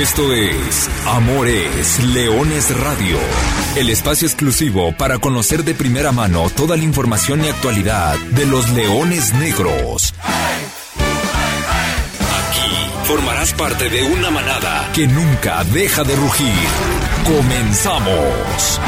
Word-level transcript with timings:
Esto 0.00 0.32
es 0.32 0.88
Amores 1.06 2.02
Leones 2.02 2.76
Radio, 2.80 3.18
el 3.76 3.90
espacio 3.90 4.26
exclusivo 4.26 4.96
para 4.96 5.18
conocer 5.18 5.64
de 5.64 5.74
primera 5.74 6.12
mano 6.12 6.48
toda 6.50 6.76
la 6.76 6.82
información 6.82 7.44
y 7.44 7.48
actualidad 7.48 8.16
de 8.30 8.46
los 8.46 8.70
leones 8.70 9.34
negros. 9.34 10.14
Aquí 12.48 12.90
formarás 13.04 13.52
parte 13.52 13.90
de 13.90 14.02
una 14.02 14.30
manada 14.30 14.90
que 14.94 15.06
nunca 15.06 15.62
deja 15.64 16.04
de 16.04 16.16
rugir. 16.16 16.68
Comenzamos. 17.26 18.80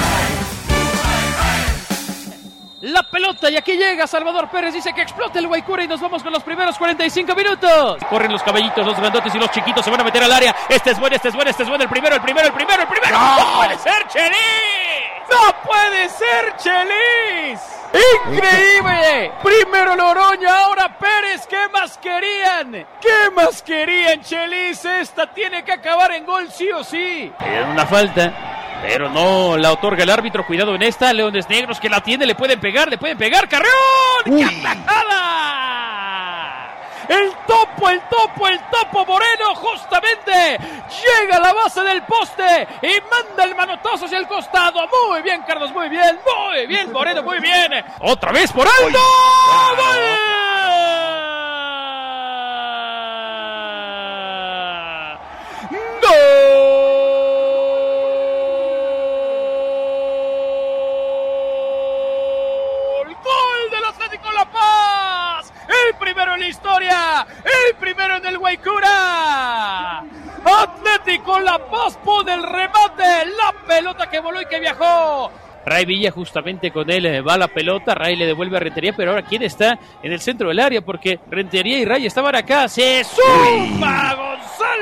Pelota 3.35 3.51
y 3.51 3.57
aquí 3.57 3.73
llega 3.77 4.07
Salvador 4.07 4.49
Pérez, 4.49 4.75
dice 4.75 4.93
que 4.93 5.03
explota 5.03 5.39
el 5.39 5.47
Guaycura 5.47 5.85
y 5.85 5.89
nos 5.89 6.01
vamos 6.01 6.23
con 6.23 6.33
los 6.33 6.43
primeros 6.43 6.77
45 6.79 7.35
minutos. 7.35 7.99
Corren 8.09 8.33
los 8.33 8.43
caballitos, 8.43 8.87
los 8.87 8.97
grandotes 8.97 9.35
y 9.35 9.39
los 9.39 9.51
chiquitos 9.51 9.85
se 9.85 9.91
van 9.91 10.01
a 10.01 10.05
meter 10.05 10.23
al 10.23 10.33
área. 10.33 10.55
Este 10.69 10.91
es 10.91 10.99
bueno, 10.99 11.17
este 11.17 11.29
es 11.29 11.35
bueno, 11.35 11.51
este 11.51 11.63
es 11.63 11.69
bueno, 11.69 11.85
el 11.85 11.91
primero, 11.91 12.15
el 12.17 12.23
primero, 12.23 12.47
el 12.47 12.53
primero, 12.53 12.83
el 12.83 12.89
primero. 12.89 13.19
¡No, 13.19 13.57
puede 13.57 13.79
ser 13.79 14.07
Chelis! 14.09 14.37
¡No 15.31 15.63
puede 15.63 16.09
ser 16.09 16.57
Chelis! 16.57 17.61
¡Increíble! 18.25 19.33
Primero 19.43 19.97
Loroña, 19.97 20.61
ahora 20.61 20.99
Pérez. 20.99 21.47
¿Qué 21.47 21.69
más 21.73 21.99
querían? 21.99 22.87
¿Qué 23.01 23.31
más 23.35 23.63
querían, 23.63 24.21
Chelis? 24.21 24.85
Esta 24.85 25.27
tiene 25.33 25.65
que 25.65 25.73
acabar 25.73 26.13
en 26.13 26.25
gol 26.25 26.51
sí 26.51 26.71
o 26.71 26.83
sí. 26.83 27.33
Era 27.41 27.67
una 27.67 27.87
falta. 27.87 28.64
Pero 28.87 29.09
no 29.09 29.57
la 29.57 29.73
otorga 29.73 30.03
el 30.03 30.11
árbitro. 30.11 30.47
Cuidado 30.47 30.75
en 30.75 30.83
esta. 30.83 31.13
Leones 31.13 31.49
Negros 31.49 31.81
que 31.81 31.89
la 31.89 32.01
tiene. 32.03 32.27
Le 32.27 32.35
pueden 32.35 32.61
pegar, 32.61 32.89
le 32.89 32.99
pueden 32.99 33.17
pegar. 33.17 33.49
¡Carreón! 33.49 33.73
¡Qué! 34.25 34.65
El 37.09 37.31
topo, 37.47 37.91
el 37.91 38.01
topo, 38.09 38.49
el 38.49 38.59
topo 38.71 39.05
Moreno 39.05 39.55
justamente 39.57 40.33
llega 40.33 41.37
a 41.37 41.41
la 41.41 41.53
base 41.53 41.83
del 41.83 42.03
poste 42.03 42.67
y 42.81 42.99
manda 43.11 43.45
el 43.45 43.55
manotazo 43.55 44.07
hacia 44.07 44.19
el 44.19 44.27
costado. 44.27 44.89
Muy 45.09 45.21
bien, 45.23 45.43
Carlos, 45.47 45.71
muy 45.73 45.89
bien, 45.91 46.19
muy 46.25 46.67
bien, 46.67 46.91
Moreno, 46.93 47.23
muy 47.23 47.41
bien. 47.41 47.85
Otra 48.01 48.33
vez 48.33 48.51
por 48.53 48.67
alto. 48.67 48.99
primero 49.79 50.44
el 67.71 67.77
primero 67.77 68.17
en 68.17 68.27
el 68.27 68.39
Guaycura. 68.39 69.99
Atlético 70.45 71.39
La 71.41 71.59
Paz 71.59 71.99
pone 72.05 72.35
el 72.35 72.43
remate, 72.43 73.27
la 73.27 73.67
pelota 73.67 74.09
que 74.11 74.21
voló 74.21 74.41
y 74.41 74.47
que 74.47 74.61
viajó. 74.61 75.31
Ray 75.67 75.87
Villa 75.87 76.11
justamente 76.11 76.71
con 76.71 76.91
él 76.91 77.07
eh, 77.07 77.21
va 77.23 77.39
la 77.39 77.49
pelota, 77.49 77.95
Ray 77.95 78.17
le 78.17 78.27
devuelve 78.27 78.59
a 78.59 78.61
Rentería, 78.61 78.93
pero 78.95 79.13
ahora 79.13 79.23
quién 79.23 79.43
está 79.43 79.79
en 80.03 80.13
el 80.13 80.21
centro 80.21 80.49
del 80.49 80.61
área 80.61 80.83
porque 80.83 81.21
Rentería 81.31 81.79
y 81.79 81.85
Ray 81.85 82.07
estaban 82.07 82.37
acá. 82.37 82.69
Se 82.69 83.03
suma 83.05 84.15
González 84.15 84.74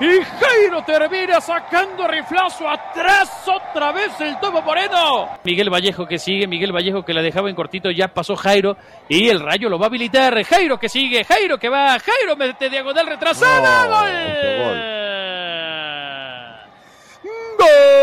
y 0.00 0.22
Jairo 0.22 0.82
termina 0.84 1.40
sacando 1.40 2.08
riflazo 2.08 2.68
atrás 2.68 3.46
otra 3.46 3.92
vez 3.92 4.18
el 4.20 4.38
Topo 4.40 4.62
Moreno. 4.62 5.28
Miguel 5.44 5.70
Vallejo 5.70 6.06
que 6.06 6.18
sigue, 6.18 6.46
Miguel 6.46 6.72
Vallejo 6.74 7.02
que 7.04 7.12
la 7.12 7.22
dejaba 7.22 7.50
en 7.50 7.54
cortito, 7.54 7.90
ya 7.90 8.08
pasó 8.08 8.34
Jairo 8.34 8.76
y 9.08 9.28
el 9.28 9.40
rayo 9.40 9.68
lo 9.68 9.78
va 9.78 9.86
a 9.86 9.88
habilitar. 9.88 10.42
Jairo 10.42 10.78
que 10.78 10.88
sigue, 10.88 11.24
Jairo 11.24 11.58
que 11.58 11.68
va, 11.68 11.98
Jairo 11.98 12.36
mete 12.36 12.70
diagonal 12.70 13.06
retrasada. 13.06 13.86
gol. 13.86 14.10
Gol 17.58 17.99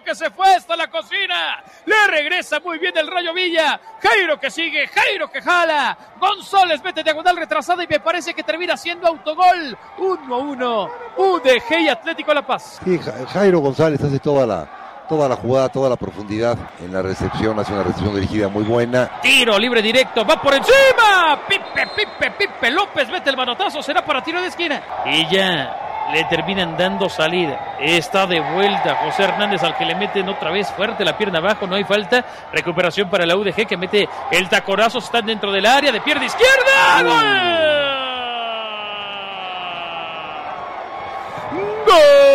Jairo 0.00 0.04
que 0.04 0.14
se 0.14 0.30
fue 0.30 0.54
hasta 0.54 0.76
la 0.76 0.88
cocina. 0.88 1.62
Le 1.86 2.06
regresa 2.08 2.60
muy 2.60 2.78
bien 2.78 2.96
el 2.96 3.06
Rayo 3.06 3.32
Villa. 3.32 3.80
Jairo 4.02 4.38
que 4.38 4.50
sigue, 4.50 4.86
Jairo 4.88 5.30
que 5.30 5.40
jala. 5.40 5.96
González 6.18 6.82
mete 6.82 7.02
diagonal 7.02 7.36
retrasada 7.36 7.84
y 7.84 7.86
me 7.86 8.00
parece 8.00 8.34
que 8.34 8.42
termina 8.42 8.76
siendo 8.76 9.06
autogol. 9.06 9.76
1 9.98 10.34
a 10.34 10.38
1. 10.38 10.90
UDG 11.16 11.80
y 11.80 11.88
Atlético 11.88 12.32
La 12.34 12.46
Paz. 12.46 12.80
Sí, 12.84 12.98
Jairo 13.32 13.60
González 13.60 14.02
hace 14.02 14.18
toda 14.18 14.46
la, 14.46 15.06
toda 15.08 15.28
la 15.28 15.36
jugada, 15.36 15.68
toda 15.68 15.90
la 15.90 15.96
profundidad 15.96 16.56
en 16.80 16.92
la 16.92 17.02
recepción, 17.02 17.58
hace 17.58 17.72
una 17.72 17.82
recepción 17.82 18.14
dirigida 18.14 18.48
muy 18.48 18.64
buena. 18.64 19.20
Tiro 19.20 19.58
libre 19.58 19.82
directo, 19.82 20.24
va 20.24 20.40
por 20.40 20.54
encima. 20.54 21.40
Pipe, 21.48 21.88
Pipe, 21.96 22.30
Pipe 22.38 22.70
López 22.70 23.08
mete 23.08 23.30
el 23.30 23.36
manotazo, 23.36 23.82
será 23.82 24.04
para 24.04 24.22
tiro 24.22 24.40
de 24.40 24.48
esquina. 24.48 24.82
Y 25.06 25.28
ya 25.34 25.89
le 26.12 26.24
terminan 26.24 26.76
dando 26.76 27.08
salida. 27.08 27.76
Está 27.80 28.26
de 28.26 28.40
vuelta 28.40 28.96
José 28.96 29.22
Hernández 29.24 29.62
al 29.62 29.76
que 29.76 29.84
le 29.84 29.94
meten 29.94 30.28
otra 30.28 30.50
vez 30.50 30.70
fuerte 30.72 31.04
la 31.04 31.16
pierna 31.16 31.38
abajo, 31.38 31.66
no 31.66 31.76
hay 31.76 31.84
falta. 31.84 32.24
Recuperación 32.52 33.08
para 33.08 33.24
la 33.26 33.36
UDG 33.36 33.66
que 33.66 33.76
mete 33.76 34.08
el 34.30 34.48
tacorazo, 34.48 34.98
están 34.98 35.26
dentro 35.26 35.52
del 35.52 35.66
área 35.66 35.92
de 35.92 36.00
pierna 36.00 36.26
izquierda. 36.26 37.02
¡Gol! 37.02 37.12
¡Gol! 41.86 42.30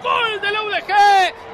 ¡Gol 0.00 0.40
de 0.40 0.50
la 0.50 0.62
UDG! 0.62 0.94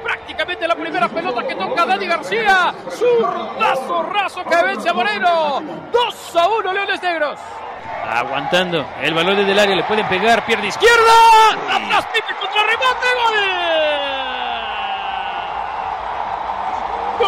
Prácticamente 0.03 0.67
la 1.07 1.13
pelota 1.13 1.47
que 1.47 1.55
toca 1.55 1.85
Dani 1.85 2.07
García. 2.07 2.73
Zurdazo 2.89 4.03
raso 4.03 4.43
que 4.43 4.63
vence 4.63 4.89
a 4.89 4.93
Moreno. 4.93 5.61
2 5.91 6.35
a 6.35 6.47
1 6.47 6.73
Leones 6.73 7.01
Negros. 7.01 7.39
Aguantando 8.09 8.85
el 9.01 9.13
balón 9.13 9.37
desde 9.37 9.51
el 9.51 9.59
área, 9.59 9.75
le 9.75 9.83
pueden 9.83 10.07
pegar, 10.07 10.45
pierde 10.45 10.67
izquierda. 10.67 10.95
Atrás 11.69 12.05
Pipe 12.13 12.33
contra 12.39 12.63
remate, 12.63 13.07
gol. 13.15 13.35
Gol. 17.19 17.27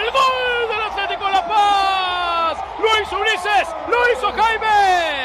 El 0.00 0.10
gol 0.10 0.68
del 0.68 0.82
Atlético 0.82 1.30
La 1.30 1.46
Paz. 1.46 2.58
Lo 2.78 3.02
hizo 3.02 3.18
Ulises, 3.18 3.68
lo 3.88 4.12
hizo 4.12 4.32
Jaimes 4.32 5.21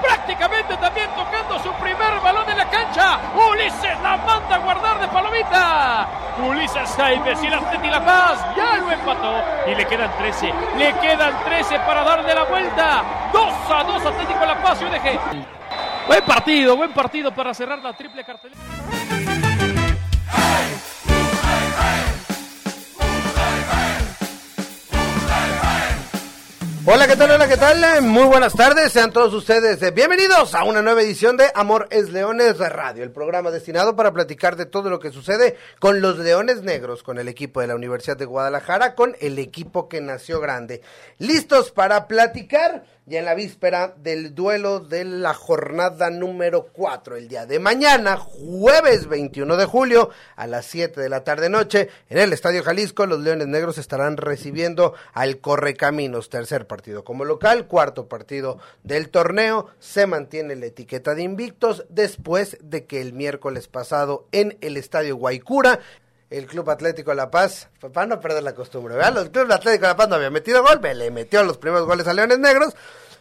prácticamente 0.00 0.76
también 0.76 1.08
tocando 1.14 1.58
su 1.58 1.72
primer 1.74 2.20
balón 2.22 2.48
en 2.50 2.58
la 2.58 2.68
cancha. 2.70 3.18
Ulises 3.50 4.00
la 4.02 4.16
manda 4.16 4.56
a 4.56 4.58
guardar 4.58 5.00
de 5.00 5.08
palomita. 5.08 6.06
Ulises 6.46 6.94
Jaimes 6.96 7.42
y 7.42 7.48
la 7.48 7.56
Atleti 7.58 7.88
La 7.88 8.04
Paz 8.04 8.46
ya 8.56 8.76
lo 8.76 8.90
empató 8.90 9.42
y 9.66 9.74
le 9.74 9.86
quedan 9.86 10.10
13. 10.18 10.54
Le 10.76 10.92
quedan 10.94 11.32
13 11.44 11.78
para 11.80 12.04
darle 12.04 12.34
la 12.34 12.44
vuelta. 12.44 13.02
2 13.32 13.54
a 13.70 13.84
2 13.84 14.06
Atlético 14.06 14.44
La 14.44 14.62
Paz 14.62 14.80
y 14.80 14.84
UDG. 14.84 15.18
Buen 16.06 16.24
partido, 16.24 16.76
buen 16.76 16.92
partido 16.92 17.32
para 17.32 17.52
cerrar 17.52 17.80
la 17.80 17.92
triple 17.92 18.24
cartelera. 18.24 18.60
Hola, 26.90 27.06
¿qué 27.06 27.16
tal? 27.16 27.30
Hola, 27.32 27.46
¿qué 27.46 27.58
tal? 27.58 28.00
Muy 28.00 28.24
buenas 28.24 28.54
tardes, 28.54 28.90
sean 28.92 29.12
todos 29.12 29.34
ustedes 29.34 29.82
eh, 29.82 29.90
bienvenidos 29.90 30.54
a 30.54 30.64
una 30.64 30.80
nueva 30.80 31.02
edición 31.02 31.36
de 31.36 31.44
Amor 31.54 31.86
es 31.90 32.08
Leones 32.08 32.56
Radio, 32.56 33.04
el 33.04 33.10
programa 33.10 33.50
destinado 33.50 33.94
para 33.94 34.14
platicar 34.14 34.56
de 34.56 34.64
todo 34.64 34.88
lo 34.88 34.98
que 34.98 35.10
sucede 35.10 35.58
con 35.80 36.00
los 36.00 36.16
Leones 36.16 36.62
Negros, 36.62 37.02
con 37.02 37.18
el 37.18 37.28
equipo 37.28 37.60
de 37.60 37.66
la 37.66 37.74
Universidad 37.74 38.16
de 38.16 38.24
Guadalajara, 38.24 38.94
con 38.94 39.14
el 39.20 39.38
equipo 39.38 39.86
que 39.86 40.00
nació 40.00 40.40
grande. 40.40 40.80
Listos 41.18 41.72
para 41.72 42.08
platicar 42.08 42.84
ya 43.08 43.20
en 43.20 43.24
la 43.24 43.34
víspera 43.34 43.94
del 43.96 44.34
duelo 44.34 44.80
de 44.80 45.04
la 45.04 45.32
jornada 45.32 46.10
número 46.10 46.66
4, 46.72 47.16
el 47.16 47.28
día 47.28 47.46
de 47.46 47.58
mañana, 47.58 48.18
jueves 48.18 49.06
21 49.08 49.56
de 49.56 49.64
julio, 49.64 50.10
a 50.36 50.46
las 50.46 50.66
7 50.66 51.00
de 51.00 51.08
la 51.08 51.24
tarde 51.24 51.48
noche, 51.48 51.88
en 52.10 52.18
el 52.18 52.34
Estadio 52.34 52.62
Jalisco, 52.62 53.06
los 53.06 53.20
Leones 53.20 53.46
Negros 53.46 53.78
estarán 53.78 54.18
recibiendo 54.18 54.92
al 55.14 55.38
Correcaminos, 55.38 56.28
tercer 56.28 56.66
partido 56.66 57.02
como 57.02 57.24
local, 57.24 57.66
cuarto 57.66 58.08
partido 58.08 58.58
del 58.82 59.08
torneo, 59.08 59.68
se 59.78 60.06
mantiene 60.06 60.54
la 60.54 60.66
etiqueta 60.66 61.14
de 61.14 61.22
invictos 61.22 61.86
después 61.88 62.58
de 62.60 62.84
que 62.84 63.00
el 63.00 63.14
miércoles 63.14 63.68
pasado 63.68 64.26
en 64.32 64.58
el 64.60 64.76
Estadio 64.76 65.16
Guaycura, 65.16 65.80
el 66.30 66.46
Club 66.46 66.68
Atlético 66.70 67.14
La 67.14 67.30
Paz, 67.30 67.68
para 67.92 68.06
no 68.06 68.20
perder 68.20 68.42
la 68.42 68.54
costumbre, 68.54 68.94
¿verdad? 68.94 69.22
El 69.22 69.30
Club 69.30 69.50
Atlético 69.50 69.86
La 69.86 69.96
Paz 69.96 70.08
no 70.08 70.16
había 70.16 70.30
metido 70.30 70.62
gol, 70.62 70.80
le 70.82 71.10
metió 71.10 71.42
los 71.42 71.58
primeros 71.58 71.86
goles 71.86 72.06
a 72.06 72.12
Leones 72.12 72.38
Negros. 72.38 72.74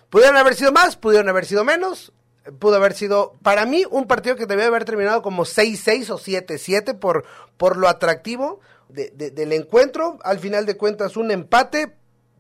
Pudieron 0.09 0.37
haber 0.37 0.55
sido 0.55 0.71
más, 0.71 0.95
pudieron 0.95 1.29
haber 1.29 1.45
sido 1.45 1.63
menos, 1.63 2.11
pudo 2.59 2.75
haber 2.75 2.93
sido, 2.93 3.33
para 3.41 3.65
mí, 3.65 3.83
un 3.89 4.07
partido 4.07 4.35
que 4.35 4.45
debía 4.45 4.67
haber 4.67 4.85
terminado 4.85 5.21
como 5.21 5.45
6-6 5.45 6.09
o 6.09 6.17
7-7 6.17 6.97
por, 6.97 7.25
por 7.57 7.77
lo 7.77 7.87
atractivo 7.87 8.59
de, 8.89 9.09
del 9.11 9.53
encuentro. 9.53 10.19
Al 10.23 10.39
final 10.39 10.65
de 10.65 10.77
cuentas, 10.77 11.17
un 11.17 11.31
empate, 11.31 11.95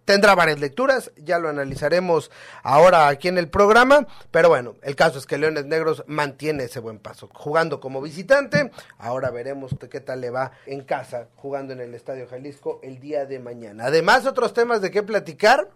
tendrá 0.07 0.35
varias 0.35 0.61
lecturas, 0.61 1.11
ya 1.17 1.37
lo 1.37 1.49
analizaremos 1.49 2.31
ahora 2.63 3.09
aquí 3.09 3.27
en 3.27 3.37
el 3.37 3.49
programa, 3.49 4.07
pero 4.31 4.47
bueno, 4.47 4.75
el 4.81 4.95
caso 4.95 5.19
es 5.19 5.25
que 5.25 5.37
Leones 5.37 5.65
Negros 5.65 6.05
mantiene 6.07 6.63
ese 6.63 6.79
buen 6.79 6.97
paso, 6.97 7.29
jugando 7.33 7.81
como 7.81 8.01
visitante, 8.01 8.71
ahora 8.97 9.31
veremos 9.31 9.75
qué 9.91 9.99
tal 9.99 10.21
le 10.21 10.29
va 10.29 10.53
en 10.65 10.85
casa, 10.85 11.27
jugando 11.35 11.73
en 11.73 11.81
el 11.81 11.93
Estadio 11.93 12.25
Jalisco 12.25 12.79
el 12.83 13.01
día 13.01 13.25
de 13.25 13.39
mañana. 13.39 13.87
Además, 13.87 14.25
otros 14.25 14.53
temas 14.53 14.81
de 14.81 14.91
qué 14.91 15.03
platicar, 15.03 15.67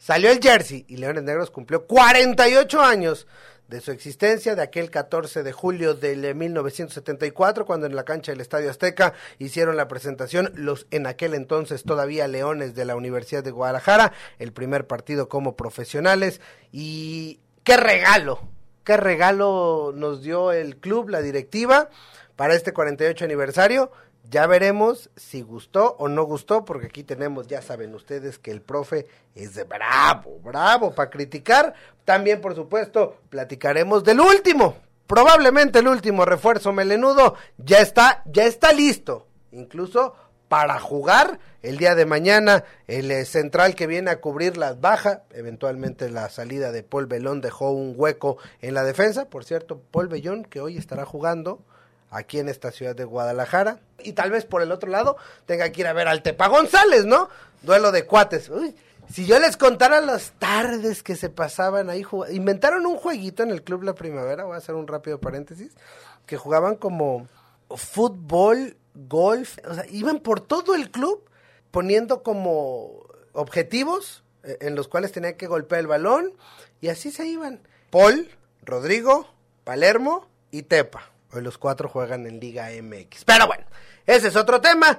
salió 0.00 0.32
el 0.32 0.40
jersey 0.40 0.84
y 0.88 0.96
Leones 0.96 1.22
Negros 1.22 1.52
cumplió 1.52 1.86
48 1.86 2.80
años 2.80 3.28
de 3.68 3.80
su 3.80 3.92
existencia 3.92 4.56
de 4.56 4.62
aquel 4.62 4.90
14 4.90 5.44
de 5.44 5.52
julio 5.52 5.94
de 5.94 6.34
1974, 6.34 7.64
cuando 7.64 7.86
en 7.86 7.94
la 7.94 8.04
cancha 8.04 8.32
del 8.32 8.40
Estadio 8.40 8.68
Azteca 8.68 9.14
hicieron 9.38 9.76
la 9.76 9.86
presentación 9.86 10.50
los 10.56 10.88
en 10.90 11.06
aquel 11.06 11.34
entonces 11.34 11.84
todavía 11.84 12.26
Leones 12.26 12.74
de 12.74 12.84
la 12.84 12.96
Universidad 12.96 13.44
de 13.44 13.52
Guadalajara, 13.52 14.12
el 14.40 14.52
primer 14.52 14.88
partido 14.88 15.28
como 15.28 15.54
profesionales. 15.54 16.40
Y 16.72 17.38
qué 17.62 17.76
regalo, 17.76 18.40
qué 18.82 18.96
regalo 18.96 19.92
nos 19.94 20.22
dio 20.22 20.50
el 20.50 20.76
club, 20.76 21.10
la 21.10 21.22
directiva 21.22 21.90
para 22.34 22.54
este 22.54 22.72
48 22.72 23.24
aniversario 23.24 23.92
ya 24.28 24.46
veremos 24.46 25.10
si 25.16 25.42
gustó 25.42 25.96
o 25.98 26.08
no 26.08 26.24
gustó, 26.24 26.64
porque 26.64 26.86
aquí 26.86 27.02
tenemos, 27.02 27.46
ya 27.46 27.62
saben 27.62 27.94
ustedes, 27.94 28.38
que 28.38 28.50
el 28.50 28.60
profe 28.60 29.06
es 29.34 29.54
de 29.54 29.64
bravo, 29.64 30.38
bravo 30.42 30.94
para 30.94 31.10
criticar. 31.10 31.74
También, 32.04 32.40
por 32.40 32.54
supuesto, 32.54 33.16
platicaremos 33.28 34.04
del 34.04 34.20
último, 34.20 34.76
probablemente 35.06 35.80
el 35.80 35.88
último 35.88 36.24
refuerzo 36.24 36.72
melenudo. 36.72 37.34
Ya 37.58 37.78
está, 37.78 38.22
ya 38.26 38.44
está 38.44 38.72
listo, 38.72 39.26
incluso 39.52 40.14
para 40.48 40.80
jugar 40.80 41.38
el 41.62 41.76
día 41.76 41.94
de 41.94 42.06
mañana. 42.06 42.64
El 42.88 43.10
eh, 43.10 43.24
central 43.24 43.74
que 43.74 43.86
viene 43.86 44.10
a 44.10 44.20
cubrir 44.20 44.56
las 44.56 44.80
bajas, 44.80 45.20
eventualmente 45.30 46.10
la 46.10 46.28
salida 46.28 46.72
de 46.72 46.82
Paul 46.82 47.06
Belón 47.06 47.40
dejó 47.40 47.70
un 47.70 47.94
hueco 47.96 48.36
en 48.60 48.74
la 48.74 48.82
defensa. 48.84 49.30
Por 49.30 49.44
cierto, 49.44 49.80
Paul 49.90 50.08
Bellón, 50.08 50.44
que 50.44 50.60
hoy 50.60 50.76
estará 50.76 51.04
jugando 51.04 51.64
aquí 52.10 52.38
en 52.38 52.48
esta 52.48 52.70
ciudad 52.70 52.94
de 52.94 53.04
Guadalajara. 53.04 53.80
Y 54.00 54.12
tal 54.12 54.30
vez 54.30 54.44
por 54.44 54.62
el 54.62 54.72
otro 54.72 54.90
lado 54.90 55.16
tenga 55.46 55.70
que 55.70 55.80
ir 55.82 55.86
a 55.86 55.92
ver 55.92 56.08
al 56.08 56.22
Tepa 56.22 56.48
González, 56.48 57.06
¿no? 57.06 57.28
Duelo 57.62 57.92
de 57.92 58.06
cuates. 58.06 58.48
Uy, 58.48 58.74
si 59.12 59.26
yo 59.26 59.38
les 59.38 59.56
contara 59.56 60.00
las 60.00 60.32
tardes 60.38 61.02
que 61.02 61.16
se 61.16 61.30
pasaban 61.30 61.90
ahí, 61.90 62.04
inventaron 62.30 62.86
un 62.86 62.96
jueguito 62.96 63.42
en 63.42 63.50
el 63.50 63.62
Club 63.62 63.82
La 63.82 63.94
Primavera, 63.94 64.44
voy 64.44 64.54
a 64.54 64.58
hacer 64.58 64.74
un 64.74 64.86
rápido 64.86 65.20
paréntesis, 65.20 65.72
que 66.26 66.36
jugaban 66.36 66.76
como 66.76 67.26
fútbol, 67.76 68.76
golf, 68.94 69.58
o 69.68 69.74
sea, 69.74 69.84
iban 69.90 70.20
por 70.20 70.40
todo 70.40 70.74
el 70.74 70.90
club 70.90 71.24
poniendo 71.70 72.22
como 72.22 73.04
objetivos 73.32 74.22
eh, 74.42 74.58
en 74.60 74.74
los 74.74 74.88
cuales 74.88 75.12
tenían 75.12 75.34
que 75.34 75.46
golpear 75.46 75.80
el 75.80 75.86
balón 75.86 76.32
y 76.80 76.88
así 76.88 77.10
se 77.10 77.26
iban. 77.26 77.60
Paul, 77.90 78.28
Rodrigo, 78.62 79.28
Palermo 79.64 80.28
y 80.50 80.62
Tepa. 80.62 81.09
Hoy 81.32 81.42
los 81.42 81.58
cuatro 81.58 81.88
juegan 81.88 82.26
en 82.26 82.40
Liga 82.40 82.68
MX. 82.82 83.24
Pero 83.24 83.46
bueno, 83.46 83.64
ese 84.06 84.28
es 84.28 84.36
otro 84.36 84.60
tema. 84.60 84.98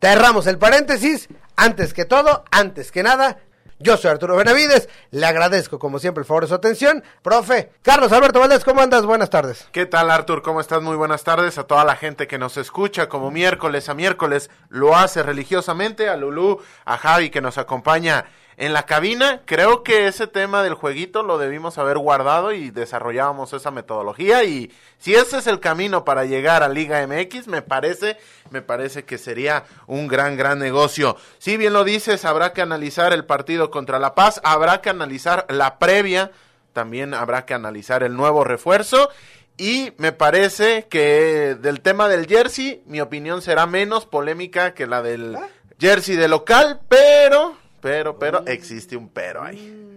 Cerramos 0.00 0.46
el 0.46 0.58
paréntesis. 0.58 1.28
Antes 1.56 1.94
que 1.94 2.04
todo, 2.04 2.44
antes 2.50 2.90
que 2.90 3.02
nada, 3.02 3.38
yo 3.78 3.96
soy 3.96 4.10
Arturo 4.10 4.36
Benavides, 4.36 4.88
le 5.10 5.26
agradezco 5.26 5.78
como 5.78 5.98
siempre 5.98 6.22
el 6.22 6.26
favor 6.26 6.44
de 6.44 6.48
su 6.48 6.54
atención. 6.54 7.02
Profe, 7.22 7.72
Carlos 7.82 8.12
Alberto 8.12 8.38
Valdés, 8.38 8.64
¿cómo 8.64 8.80
andas? 8.80 9.04
Buenas 9.04 9.28
tardes. 9.28 9.66
¿Qué 9.72 9.86
tal 9.86 10.10
Artur? 10.10 10.42
¿Cómo 10.42 10.60
estás? 10.60 10.82
Muy 10.82 10.96
buenas 10.96 11.24
tardes 11.24 11.58
a 11.58 11.64
toda 11.64 11.84
la 11.84 11.96
gente 11.96 12.26
que 12.28 12.38
nos 12.38 12.56
escucha 12.58 13.08
como 13.08 13.30
miércoles 13.30 13.88
a 13.88 13.94
miércoles 13.94 14.50
lo 14.68 14.96
hace 14.96 15.22
religiosamente, 15.22 16.08
a 16.08 16.16
Lulú, 16.16 16.60
a 16.84 16.96
Javi 16.96 17.30
que 17.30 17.40
nos 17.40 17.58
acompaña 17.58 18.26
en 18.62 18.72
la 18.72 18.86
cabina. 18.86 19.42
Creo 19.44 19.82
que 19.82 20.06
ese 20.06 20.28
tema 20.28 20.62
del 20.62 20.74
jueguito 20.74 21.24
lo 21.24 21.36
debimos 21.36 21.78
haber 21.78 21.98
guardado 21.98 22.52
y 22.52 22.70
desarrollábamos 22.70 23.52
esa 23.52 23.72
metodología 23.72 24.44
y 24.44 24.70
si 24.98 25.16
ese 25.16 25.38
es 25.38 25.48
el 25.48 25.58
camino 25.58 26.04
para 26.04 26.26
llegar 26.26 26.62
a 26.62 26.68
Liga 26.68 27.04
MX, 27.04 27.48
me 27.48 27.62
parece, 27.62 28.18
me 28.50 28.62
parece 28.62 29.04
que 29.04 29.18
sería 29.18 29.64
un 29.88 30.06
gran, 30.06 30.36
gran 30.36 30.60
negocio. 30.60 31.16
Si 31.38 31.56
bien 31.56 31.72
lo 31.72 31.82
dices, 31.82 32.24
habrá 32.24 32.52
que 32.52 32.62
analizar 32.62 33.12
el 33.12 33.24
partido 33.24 33.72
contra 33.72 33.98
La 33.98 34.14
Paz, 34.14 34.40
habrá 34.44 34.80
que 34.80 34.90
analizar 34.90 35.44
la 35.48 35.80
previa, 35.80 36.30
también 36.72 37.14
habrá 37.14 37.44
que 37.44 37.54
analizar 37.54 38.04
el 38.04 38.14
nuevo 38.14 38.44
refuerzo 38.44 39.10
y 39.56 39.92
me 39.96 40.12
parece 40.12 40.86
que 40.88 41.56
del 41.60 41.80
tema 41.80 42.08
del 42.08 42.28
jersey, 42.28 42.84
mi 42.86 43.00
opinión 43.00 43.42
será 43.42 43.66
menos 43.66 44.06
polémica 44.06 44.72
que 44.72 44.86
la 44.86 45.02
del 45.02 45.34
ah. 45.34 45.48
jersey 45.80 46.14
de 46.14 46.28
local, 46.28 46.80
pero 46.88 47.60
pero, 47.82 48.18
pero, 48.18 48.46
existe 48.46 48.96
un 48.96 49.10
pero 49.10 49.42
ahí. 49.42 49.58
Mm. 49.60 49.92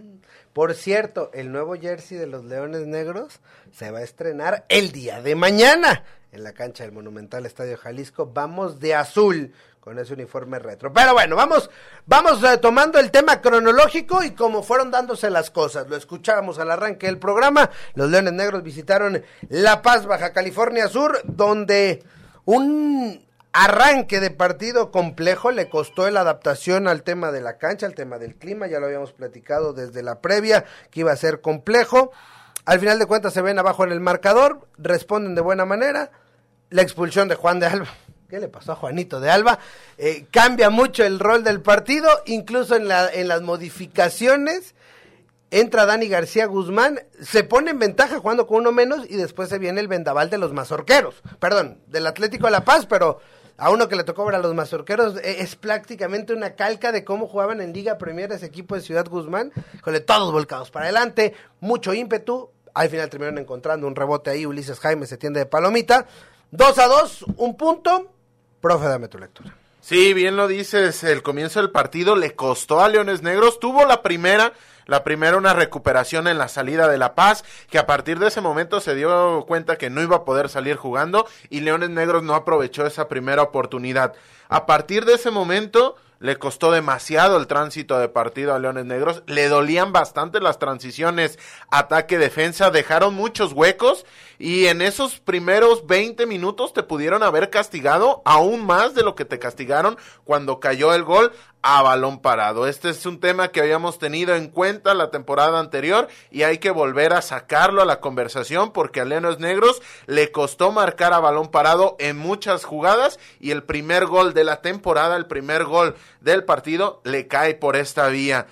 Por 0.51 0.73
cierto, 0.73 1.31
el 1.33 1.51
nuevo 1.51 1.75
jersey 1.75 2.17
de 2.17 2.27
los 2.27 2.45
Leones 2.45 2.87
Negros 2.87 3.41
se 3.71 3.91
va 3.91 3.99
a 3.99 4.03
estrenar 4.03 4.65
el 4.69 4.91
día 4.91 5.21
de 5.21 5.35
mañana 5.35 6.03
en 6.31 6.43
la 6.43 6.53
cancha 6.53 6.83
del 6.83 6.93
Monumental 6.93 7.45
Estadio 7.45 7.77
Jalisco. 7.77 8.31
Vamos 8.33 8.79
de 8.79 8.95
azul 8.95 9.53
con 9.81 9.99
ese 9.99 10.13
uniforme 10.13 10.57
retro. 10.57 10.93
Pero 10.93 11.13
bueno, 11.13 11.35
vamos, 11.35 11.69
vamos 12.05 12.41
eh, 12.43 12.57
tomando 12.57 12.99
el 12.99 13.11
tema 13.11 13.41
cronológico 13.41 14.23
y 14.23 14.31
cómo 14.31 14.63
fueron 14.63 14.91
dándose 14.91 15.29
las 15.29 15.51
cosas. 15.51 15.89
Lo 15.89 15.95
escuchábamos 15.95 16.57
al 16.57 16.71
arranque 16.71 17.05
del 17.05 17.19
programa. 17.19 17.69
Los 17.93 18.09
Leones 18.09 18.33
Negros 18.33 18.63
visitaron 18.63 19.23
La 19.49 19.81
Paz, 19.81 20.05
Baja 20.05 20.33
California 20.33 20.87
Sur, 20.87 21.21
donde 21.25 22.01
un 22.45 23.24
arranque 23.57 24.19
de 24.19 24.31
partido 24.31 24.91
complejo, 24.91 25.49
le 25.49 25.69
costó 25.69 26.09
la 26.11 26.19
adaptación 26.19 26.89
al 26.89 27.03
tema 27.03 27.31
de 27.31 27.39
la 27.39 27.57
cancha, 27.57 27.85
al 27.85 27.95
tema 27.95 28.17
del 28.17 28.35
clima, 28.35 28.67
ya 28.67 28.81
lo 28.81 28.87
habíamos 28.87 29.13
platicado 29.13 29.71
desde 29.71 30.03
la 30.03 30.19
previa, 30.19 30.65
que 30.91 30.99
iba 30.99 31.13
a 31.13 31.15
ser 31.15 31.39
complejo. 31.39 32.11
Al 32.65 32.81
final 32.81 32.99
de 32.99 33.05
cuentas 33.05 33.33
se 33.33 33.41
ven 33.41 33.57
abajo 33.57 33.85
en 33.85 33.93
el 33.93 34.01
marcador, 34.01 34.67
responden 34.77 35.35
de 35.35 35.41
buena 35.41 35.63
manera. 35.63 36.11
La 36.69 36.81
expulsión 36.81 37.29
de 37.29 37.35
Juan 37.35 37.61
de 37.61 37.67
Alba, 37.67 37.87
¿qué 38.29 38.41
le 38.41 38.49
pasó 38.49 38.73
a 38.73 38.75
Juanito 38.75 39.21
de 39.21 39.31
Alba? 39.31 39.57
Eh, 39.97 40.25
cambia 40.31 40.69
mucho 40.69 41.05
el 41.05 41.17
rol 41.17 41.45
del 41.45 41.61
partido, 41.61 42.09
incluso 42.25 42.75
en, 42.75 42.89
la, 42.89 43.09
en 43.09 43.29
las 43.29 43.41
modificaciones. 43.41 44.75
Entra 45.49 45.85
Dani 45.85 46.09
García 46.09 46.45
Guzmán, 46.47 46.99
se 47.21 47.45
pone 47.45 47.71
en 47.71 47.79
ventaja 47.79 48.19
jugando 48.19 48.47
con 48.47 48.57
uno 48.57 48.73
menos 48.73 49.05
y 49.09 49.15
después 49.15 49.47
se 49.47 49.59
viene 49.59 49.79
el 49.79 49.87
vendaval 49.87 50.29
de 50.29 50.39
los 50.39 50.51
mazorqueros, 50.51 51.21
perdón, 51.39 51.79
del 51.87 52.07
Atlético 52.07 52.47
de 52.47 52.51
La 52.51 52.65
Paz, 52.65 52.85
pero 52.85 53.21
a 53.57 53.69
uno 53.69 53.87
que 53.87 53.95
le 53.95 54.03
tocó 54.03 54.25
ver 54.25 54.35
a 54.35 54.39
los 54.39 54.53
mazorqueros, 54.53 55.17
e, 55.17 55.41
es 55.41 55.55
prácticamente 55.55 56.33
una 56.33 56.55
calca 56.55 56.91
de 56.91 57.03
cómo 57.03 57.27
jugaban 57.27 57.61
en 57.61 57.73
Liga 57.73 57.97
Premier 57.97 58.31
ese 58.31 58.45
equipo 58.45 58.75
de 58.75 58.81
Ciudad 58.81 59.07
Guzmán, 59.07 59.51
con 59.81 59.99
todos 60.05 60.31
volcados 60.31 60.71
para 60.71 60.85
adelante, 60.85 61.33
mucho 61.59 61.93
ímpetu, 61.93 62.49
al 62.73 62.89
final 62.89 63.09
terminaron 63.09 63.39
encontrando 63.39 63.87
un 63.87 63.95
rebote 63.95 64.29
ahí, 64.29 64.45
Ulises 64.45 64.79
Jaime 64.79 65.05
se 65.07 65.17
tiende 65.17 65.39
de 65.39 65.45
palomita, 65.45 66.05
2 66.51 66.79
a 66.79 66.87
2, 66.87 67.25
un 67.37 67.55
punto, 67.55 68.11
profe, 68.61 68.85
dame 68.85 69.07
tu 69.07 69.17
lectura. 69.17 69.55
Sí, 69.79 70.13
bien 70.13 70.35
lo 70.35 70.47
dices, 70.47 71.03
el 71.03 71.21
comienzo 71.21 71.61
del 71.61 71.69
partido 71.69 72.15
le 72.15 72.33
costó 72.33 72.81
a 72.81 72.89
Leones 72.89 73.21
Negros, 73.21 73.59
tuvo 73.59 73.85
la 73.85 74.01
primera, 74.01 74.53
la 74.85 75.03
primera 75.03 75.37
una 75.37 75.53
recuperación 75.53 76.27
en 76.27 76.37
la 76.37 76.47
salida 76.47 76.87
de 76.87 76.97
La 76.97 77.15
Paz, 77.15 77.43
que 77.69 77.79
a 77.79 77.85
partir 77.85 78.19
de 78.19 78.27
ese 78.27 78.41
momento 78.41 78.79
se 78.79 78.95
dio 78.95 79.45
cuenta 79.47 79.77
que 79.77 79.89
no 79.89 80.01
iba 80.01 80.17
a 80.17 80.25
poder 80.25 80.49
salir 80.49 80.75
jugando 80.75 81.27
y 81.49 81.61
Leones 81.61 81.89
Negros 81.89 82.23
no 82.23 82.35
aprovechó 82.35 82.85
esa 82.85 83.07
primera 83.07 83.41
oportunidad. 83.41 84.13
A 84.49 84.65
partir 84.65 85.05
de 85.05 85.13
ese 85.13 85.31
momento 85.31 85.95
le 86.19 86.37
costó 86.37 86.71
demasiado 86.71 87.37
el 87.37 87.47
tránsito 87.47 87.99
de 87.99 88.09
partido 88.09 88.53
a 88.53 88.59
Leones 88.59 88.85
Negros, 88.85 89.23
le 89.27 89.47
dolían 89.47 89.91
bastante 89.91 90.39
las 90.39 90.59
transiciones 90.59 91.37
ataque-defensa, 91.69 92.71
dejaron 92.71 93.13
muchos 93.13 93.53
huecos 93.53 94.05
y 94.39 94.65
en 94.67 94.81
esos 94.81 95.19
primeros 95.19 95.87
20 95.87 96.25
minutos 96.25 96.73
te 96.73 96.83
pudieron 96.83 97.23
haber 97.23 97.49
castigado 97.49 98.21
aún 98.25 98.65
más 98.65 98.93
de 98.93 99.03
lo 99.03 99.15
que 99.15 99.25
te 99.25 99.39
castigaron 99.39 99.97
cuando 100.23 100.59
cayó 100.59 100.93
el 100.93 101.03
gol 101.03 101.31
a 101.61 101.81
balón 101.81 102.19
parado. 102.19 102.67
Este 102.67 102.89
es 102.89 103.07
un 103.07 103.19
tema 103.19 103.47
que 103.47 103.59
habíamos 103.59 103.97
tenido 103.97 104.35
en 104.35 104.49
cuenta 104.49 104.93
la 104.93 105.09
temporada 105.09 105.59
anterior 105.59 106.07
y 106.29 106.43
hay 106.43 106.59
que 106.59 106.69
volver 106.69 107.11
a 107.13 107.23
sacarlo 107.23 107.81
a 107.81 107.85
la 107.85 108.01
conversación 108.01 108.71
porque 108.71 109.01
a 109.01 109.05
Leones 109.05 109.39
Negros 109.39 109.81
le 110.05 110.31
costó 110.31 110.71
marcar 110.71 111.13
a 111.13 111.19
balón 111.19 111.49
parado 111.49 111.95
en 111.97 112.17
muchas 112.17 112.65
jugadas 112.65 113.19
y 113.39 113.49
el 113.49 113.63
primer 113.63 114.05
gol 114.05 114.35
de 114.35 114.43
la 114.43 114.61
temporada, 114.61 115.17
el 115.17 115.25
primer 115.25 115.63
gol 115.63 115.95
del 116.21 116.43
partido 116.43 117.01
le 117.03 117.27
cae 117.27 117.55
por 117.55 117.75
esta 117.75 118.09
vía. 118.09 118.45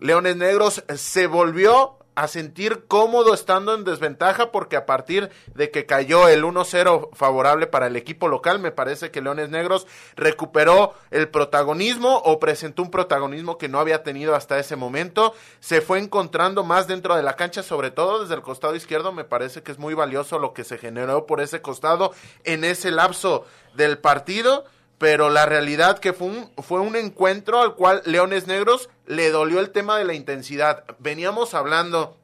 Leones 0.00 0.36
Negros 0.36 0.82
se 0.96 1.26
volvió 1.28 1.95
a 2.16 2.28
sentir 2.28 2.86
cómodo 2.88 3.34
estando 3.34 3.74
en 3.74 3.84
desventaja 3.84 4.50
porque 4.50 4.76
a 4.76 4.86
partir 4.86 5.30
de 5.54 5.70
que 5.70 5.86
cayó 5.86 6.28
el 6.28 6.44
1-0 6.44 7.10
favorable 7.14 7.66
para 7.66 7.86
el 7.86 7.94
equipo 7.94 8.26
local, 8.26 8.58
me 8.58 8.72
parece 8.72 9.10
que 9.10 9.20
Leones 9.20 9.50
Negros 9.50 9.86
recuperó 10.16 10.94
el 11.10 11.28
protagonismo 11.28 12.16
o 12.24 12.40
presentó 12.40 12.82
un 12.82 12.90
protagonismo 12.90 13.58
que 13.58 13.68
no 13.68 13.78
había 13.78 14.02
tenido 14.02 14.34
hasta 14.34 14.58
ese 14.58 14.76
momento. 14.76 15.34
Se 15.60 15.82
fue 15.82 15.98
encontrando 15.98 16.64
más 16.64 16.88
dentro 16.88 17.14
de 17.16 17.22
la 17.22 17.36
cancha, 17.36 17.62
sobre 17.62 17.90
todo 17.90 18.22
desde 18.22 18.34
el 18.34 18.42
costado 18.42 18.74
izquierdo. 18.74 19.12
Me 19.12 19.24
parece 19.24 19.62
que 19.62 19.72
es 19.72 19.78
muy 19.78 19.92
valioso 19.92 20.38
lo 20.38 20.54
que 20.54 20.64
se 20.64 20.78
generó 20.78 21.26
por 21.26 21.42
ese 21.42 21.60
costado 21.60 22.12
en 22.44 22.64
ese 22.64 22.90
lapso 22.90 23.44
del 23.74 23.98
partido 23.98 24.64
pero 24.98 25.28
la 25.28 25.46
realidad 25.46 25.98
que 25.98 26.12
fue 26.12 26.28
un, 26.28 26.50
fue 26.62 26.80
un 26.80 26.96
encuentro 26.96 27.60
al 27.60 27.74
cual 27.74 28.02
Leones 28.04 28.46
Negros 28.46 28.88
le 29.06 29.30
dolió 29.30 29.60
el 29.60 29.70
tema 29.70 29.98
de 29.98 30.04
la 30.04 30.14
intensidad. 30.14 30.84
Veníamos 30.98 31.54
hablando 31.54 32.16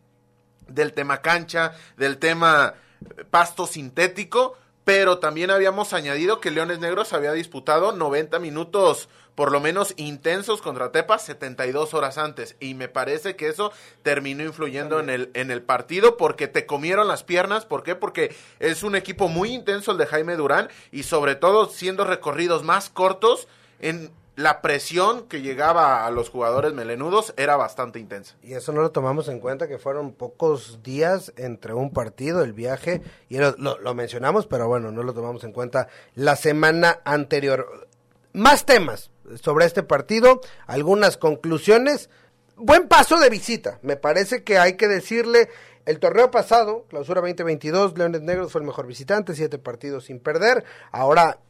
del 0.69 0.93
tema 0.93 1.21
cancha, 1.21 1.73
del 1.97 2.19
tema 2.19 2.75
pasto 3.31 3.67
sintético, 3.67 4.57
pero 4.85 5.19
también 5.19 5.51
habíamos 5.51 5.93
añadido 5.93 6.41
que 6.41 6.51
Leones 6.51 6.81
Negros 6.81 7.12
había 7.12 7.33
disputado 7.33 7.93
90 7.93 8.39
minutos 8.39 9.09
por 9.35 9.51
lo 9.51 9.61
menos 9.61 9.95
intensos 9.97 10.61
contra 10.61 10.93
Tepa 10.93 11.19
72 11.19 11.95
horas 11.95 12.19
antes 12.19 12.57
y 12.61 12.75
me 12.75 12.89
parece 12.89 13.37
que 13.37 13.49
eso 13.49 13.73
terminó 14.03 14.45
influyendo 14.45 15.01
en 15.01 15.09
el 15.09 15.31
en 15.35 15.51
el 15.51 15.62
partido 15.62 16.17
porque 16.17 16.49
te 16.49 16.67
comieron 16.67 17.09
las 17.09 17.25
piernas, 17.25 17.65
¿por 17.65 17.83
qué? 17.83 17.95
Porque 17.95 18.35
es 18.61 18.83
un 18.83 18.95
equipo 18.95 19.29
muy 19.29 19.55
intenso 19.55 19.93
el 19.93 19.99
de 19.99 20.07
Jaime 20.07 20.37
Durán 20.37 20.69
y 20.91 21.05
sobre 21.05 21.35
todo 21.35 21.69
siendo 21.69 22.05
recorridos 22.05 22.62
más 22.62 22.91
cortos 22.91 23.49
en 23.81 24.11
la 24.35 24.62
presión 24.62 25.29
que 25.29 25.43
llegaba 25.43 26.07
a 26.07 26.11
los 26.11 26.31
jugadores 26.31 26.73
melenudos 26.73 27.35
era 27.37 27.57
bastante 27.57 27.99
intensa. 27.99 28.35
Y 28.43 28.55
eso 28.55 28.73
no 28.73 28.81
lo 28.81 28.91
tomamos 28.91 29.29
en 29.29 29.41
cuenta, 29.41 29.69
que 29.69 29.79
fueron 29.79 30.12
pocos 30.12 30.83
días 30.83 31.33
entre 31.37 31.75
un 31.75 31.91
partido, 31.91 32.43
el 32.43 32.53
viaje, 32.53 33.03
y 33.29 33.39
lo, 33.39 33.55
lo, 33.57 33.95
mencionamos, 33.95 34.47
pero 34.47 34.69
bueno, 34.69 34.91
no 34.91 35.03
lo 35.03 35.12
tomamos 35.12 35.45
en 35.45 35.53
cuenta 35.53 35.89
la 36.15 36.37
semana 36.37 37.01
anterior. 37.05 37.89
Más 38.33 38.65
temas 38.65 39.11
sobre 39.43 39.67
este 39.67 39.83
partido, 39.83 40.41
algunas 40.67 41.19
conclusiones. 41.19 42.09
Buen 42.57 42.89
paso 42.89 43.19
de 43.19 43.29
visita, 43.29 43.79
me 43.83 43.97
parece 43.97 44.45
que 44.45 44.59
hay 44.59 44.77
que 44.77 44.89
decirle, 44.89 45.49
el 45.85 45.99
torneo 45.99 46.31
pasado, 46.31 46.85
clausura 46.89 47.21
2022, 47.21 47.99
Leones 47.99 48.23
Negros 48.23 48.53
fue 48.53 48.61
el 48.61 48.67
mejor 48.67 48.87
visitante, 48.87 49.35
siete 49.35 49.59
partidos 49.59 50.05
sin 50.05 50.21
perder, 50.21 50.65
ahora 50.93 51.41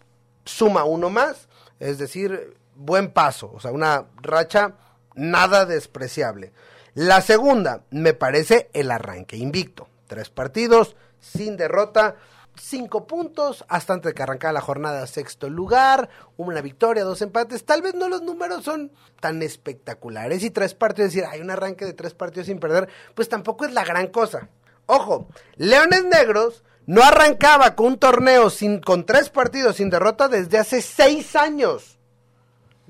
suma 0.44 0.84
uno 0.84 1.10
más, 1.10 1.48
es 1.80 1.98
decir, 1.98 2.54
buen 2.84 3.12
paso, 3.12 3.50
o 3.52 3.60
sea, 3.60 3.72
una 3.72 4.06
racha 4.20 4.74
nada 5.14 5.66
despreciable. 5.66 6.52
La 6.94 7.20
segunda, 7.22 7.84
me 7.90 8.12
parece 8.12 8.68
el 8.74 8.90
arranque 8.90 9.36
invicto. 9.36 9.88
Tres 10.06 10.28
partidos, 10.28 10.96
sin 11.20 11.56
derrota, 11.56 12.16
cinco 12.54 13.06
puntos, 13.06 13.64
hasta 13.68 13.94
antes 13.94 14.10
de 14.10 14.14
que 14.14 14.22
arrancara 14.22 14.52
la 14.52 14.60
jornada 14.60 15.06
sexto 15.06 15.48
lugar, 15.48 16.10
una 16.36 16.60
victoria, 16.60 17.04
dos 17.04 17.22
empates. 17.22 17.64
Tal 17.64 17.80
vez 17.80 17.94
no 17.94 18.08
los 18.08 18.22
números 18.22 18.64
son 18.64 18.92
tan 19.20 19.42
espectaculares 19.42 20.42
y 20.44 20.50
tres 20.50 20.74
partidos, 20.74 21.12
decir, 21.12 21.24
hay 21.30 21.40
un 21.40 21.50
arranque 21.50 21.86
de 21.86 21.94
tres 21.94 22.12
partidos 22.12 22.46
sin 22.46 22.60
perder, 22.60 22.88
pues 23.14 23.28
tampoco 23.28 23.64
es 23.64 23.72
la 23.72 23.84
gran 23.84 24.08
cosa. 24.08 24.48
Ojo, 24.86 25.28
Leones 25.56 26.04
Negros 26.04 26.64
no 26.84 27.02
arrancaba 27.02 27.74
con 27.74 27.86
un 27.86 27.98
torneo 27.98 28.50
sin, 28.50 28.80
con 28.80 29.06
tres 29.06 29.30
partidos 29.30 29.76
sin 29.76 29.88
derrota 29.88 30.28
desde 30.28 30.58
hace 30.58 30.82
seis 30.82 31.36
años 31.36 31.98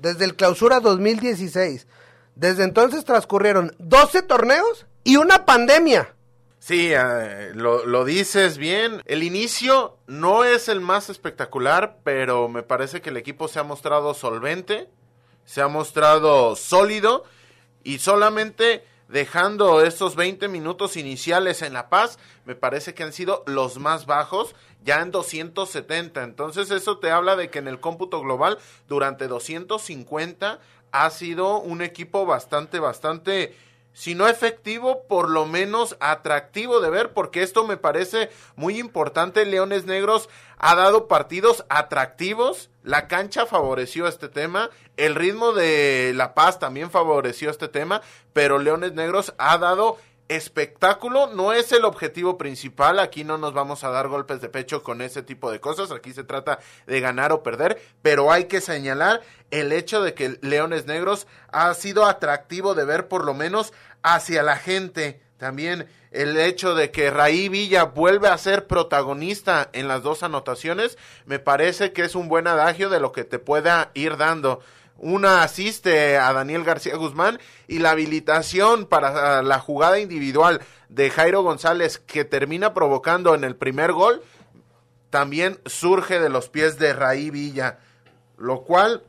desde 0.03 0.25
el 0.25 0.35
clausura 0.35 0.81
2016. 0.81 1.87
Desde 2.35 2.65
entonces 2.65 3.05
transcurrieron 3.05 3.73
12 3.79 4.21
torneos 4.23 4.85
y 5.03 5.15
una 5.15 5.45
pandemia. 5.45 6.13
Sí, 6.59 6.91
eh, 6.93 7.51
lo, 7.55 7.85
lo, 7.85 8.03
dices 8.03 8.57
bien. 8.57 9.01
El 9.05 9.23
inicio 9.23 9.97
no 10.05 10.43
es 10.43 10.67
el 10.67 10.81
más 10.81 11.09
espectacular, 11.09 11.99
pero 12.03 12.49
me 12.49 12.63
parece 12.63 13.01
que 13.01 13.11
el 13.11 13.17
equipo 13.17 13.47
se 13.47 13.59
ha 13.59 13.63
mostrado 13.63 14.13
solvente, 14.13 14.89
se 15.45 15.61
ha 15.61 15.67
mostrado 15.69 16.55
sólido 16.57 17.23
y 17.83 17.99
solamente 17.99 18.83
dejando 19.07 19.81
estos 19.81 20.15
20 20.15 20.47
minutos 20.47 20.97
iniciales 20.97 21.61
en 21.61 21.73
La 21.73 21.89
Paz, 21.89 22.19
me 22.45 22.55
parece 22.55 22.93
que 22.93 23.03
han 23.03 23.13
sido 23.13 23.43
los 23.45 23.77
más 23.77 24.05
bajos, 24.05 24.55
ya 24.83 25.01
en 25.01 25.11
270. 25.11 26.23
Entonces 26.23 26.71
eso 26.71 26.99
te 26.99 27.11
habla 27.11 27.35
de 27.35 27.49
que 27.49 27.59
en 27.59 27.67
el 27.67 27.79
cómputo 27.79 28.21
global, 28.21 28.57
durante 28.87 29.27
250, 29.27 30.59
ha 30.91 31.09
sido 31.09 31.59
un 31.59 31.81
equipo 31.81 32.25
bastante, 32.25 32.79
bastante 32.79 33.55
si 33.93 34.15
no 34.15 34.27
efectivo, 34.27 35.03
por 35.07 35.29
lo 35.29 35.45
menos 35.45 35.95
atractivo 35.99 36.79
de 36.79 36.89
ver, 36.89 37.13
porque 37.13 37.43
esto 37.43 37.65
me 37.65 37.77
parece 37.77 38.29
muy 38.55 38.79
importante. 38.79 39.45
Leones 39.45 39.85
Negros 39.85 40.29
ha 40.57 40.75
dado 40.75 41.07
partidos 41.07 41.65
atractivos, 41.69 42.69
la 42.83 43.07
cancha 43.07 43.45
favoreció 43.45 44.07
este 44.07 44.29
tema, 44.29 44.69
el 44.97 45.15
ritmo 45.15 45.53
de 45.53 46.11
La 46.15 46.33
Paz 46.33 46.59
también 46.59 46.89
favoreció 46.89 47.49
este 47.49 47.67
tema, 47.67 48.01
pero 48.33 48.59
Leones 48.59 48.93
Negros 48.93 49.33
ha 49.37 49.57
dado 49.57 49.97
espectáculo 50.27 51.27
no 51.27 51.53
es 51.53 51.71
el 51.71 51.85
objetivo 51.85 52.37
principal, 52.37 52.99
aquí 52.99 53.23
no 53.23 53.37
nos 53.37 53.53
vamos 53.53 53.83
a 53.83 53.89
dar 53.89 54.07
golpes 54.07 54.41
de 54.41 54.49
pecho 54.49 54.83
con 54.83 55.01
ese 55.01 55.21
tipo 55.23 55.51
de 55.51 55.59
cosas, 55.59 55.91
aquí 55.91 56.13
se 56.13 56.23
trata 56.23 56.59
de 56.87 56.99
ganar 56.99 57.31
o 57.31 57.43
perder, 57.43 57.81
pero 58.01 58.31
hay 58.31 58.45
que 58.45 58.61
señalar 58.61 59.21
el 59.51 59.71
hecho 59.71 60.01
de 60.01 60.13
que 60.13 60.37
Leones 60.41 60.85
Negros 60.85 61.27
ha 61.51 61.73
sido 61.73 62.05
atractivo 62.05 62.73
de 62.73 62.85
ver 62.85 63.07
por 63.07 63.25
lo 63.25 63.33
menos 63.33 63.73
hacia 64.01 64.43
la 64.43 64.57
gente, 64.57 65.21
también 65.37 65.87
el 66.11 66.37
hecho 66.37 66.75
de 66.75 66.91
que 66.91 67.09
Raí 67.09 67.49
Villa 67.49 67.83
vuelve 67.83 68.27
a 68.27 68.37
ser 68.37 68.67
protagonista 68.67 69.69
en 69.73 69.87
las 69.87 70.03
dos 70.03 70.23
anotaciones, 70.23 70.97
me 71.25 71.39
parece 71.39 71.91
que 71.91 72.03
es 72.03 72.15
un 72.15 72.29
buen 72.29 72.47
adagio 72.47 72.89
de 72.89 72.99
lo 72.99 73.11
que 73.11 73.23
te 73.23 73.39
pueda 73.39 73.91
ir 73.93 74.17
dando 74.17 74.61
una 74.97 75.43
asiste 75.43 76.17
a 76.17 76.31
Daniel 76.33 76.63
García 76.63 76.95
Guzmán 76.95 77.39
y 77.67 77.79
la 77.79 77.91
habilitación 77.91 78.85
para 78.85 79.41
la 79.41 79.59
jugada 79.59 79.99
individual 79.99 80.61
de 80.89 81.09
Jairo 81.09 81.43
González 81.43 81.97
que 81.97 82.25
termina 82.25 82.73
provocando 82.73 83.35
en 83.35 83.43
el 83.43 83.55
primer 83.55 83.91
gol 83.91 84.21
también 85.09 85.59
surge 85.65 86.19
de 86.19 86.29
los 86.29 86.49
pies 86.49 86.79
de 86.79 86.93
Raí 86.93 87.29
Villa, 87.29 87.79
lo 88.37 88.61
cual 88.63 89.03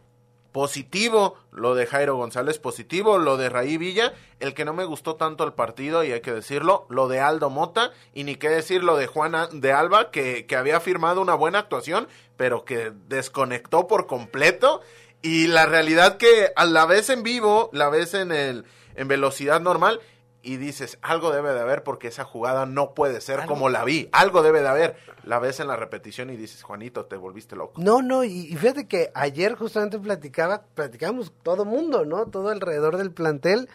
positivo 0.53 1.37
lo 1.51 1.75
de 1.75 1.87
Jairo 1.87 2.15
González, 2.15 2.59
positivo 2.59 3.19
lo 3.19 3.37
de 3.37 3.49
Raí 3.49 3.77
Villa, 3.77 4.13
el 4.39 4.55
que 4.55 4.65
no 4.65 4.73
me 4.73 4.85
gustó 4.85 5.17
tanto 5.17 5.45
el 5.45 5.55
partido, 5.55 6.05
y 6.05 6.13
hay 6.13 6.21
que 6.21 6.33
decirlo, 6.33 6.87
lo 6.91 7.09
de 7.09 7.21
Aldo 7.21 7.51
Mota, 7.51 7.91
y 8.13 8.23
ni 8.23 8.37
qué 8.37 8.51
decir 8.51 8.85
lo 8.85 8.97
de 8.97 9.07
Juana 9.09 9.49
de 9.51 9.73
Alba, 9.73 10.11
que, 10.11 10.47
que 10.47 10.57
había 10.57 10.79
firmado 10.79 11.23
una 11.23 11.35
buena 11.35 11.59
actuación, 11.59 12.07
pero 12.37 12.65
que 12.65 12.93
desconectó 13.09 13.89
por 13.89 14.07
completo, 14.07 14.81
y 15.25 15.47
la 15.47 15.65
realidad 15.65 16.19
que 16.19 16.53
a 16.55 16.67
la 16.67 16.85
vez 16.85 17.09
en 17.09 17.23
vivo, 17.23 17.71
la 17.73 17.89
vez 17.89 18.13
en 18.13 18.31
el 18.31 18.67
en 18.95 19.09
velocidad 19.09 19.59
normal 19.59 20.01
y 20.43 20.59
dices, 20.59 20.99
algo 21.01 21.33
debe 21.33 21.55
de 21.55 21.61
haber 21.61 21.83
porque 21.83 22.09
esa 22.09 22.25
jugada 22.25 22.67
no 22.67 22.93
puede 22.93 23.23
ser 23.23 23.47
como 23.47 23.71
la 23.71 23.85
vi, 23.85 24.11
algo 24.13 24.43
debe 24.43 24.61
de 24.61 24.69
haber. 24.69 24.97
La 25.23 25.39
ves 25.39 25.61
en 25.61 25.69
la 25.69 25.77
repetición 25.77 26.29
y 26.29 26.37
dices, 26.37 26.63
Juanito, 26.63 27.07
te 27.07 27.17
volviste 27.17 27.57
loco. 27.57 27.81
No, 27.81 28.03
no, 28.03 28.23
y, 28.23 28.55
fíjate 28.55 28.87
que 28.87 29.11
ayer 29.15 29.55
justamente 29.55 29.99
platicaba, 29.99 30.65
platicamos 30.75 31.33
todo 31.43 31.65
mundo, 31.65 32.05
¿no? 32.05 32.27
Todo 32.27 32.51
alrededor 32.51 32.99
del 32.99 33.11
plantel, 33.11 33.71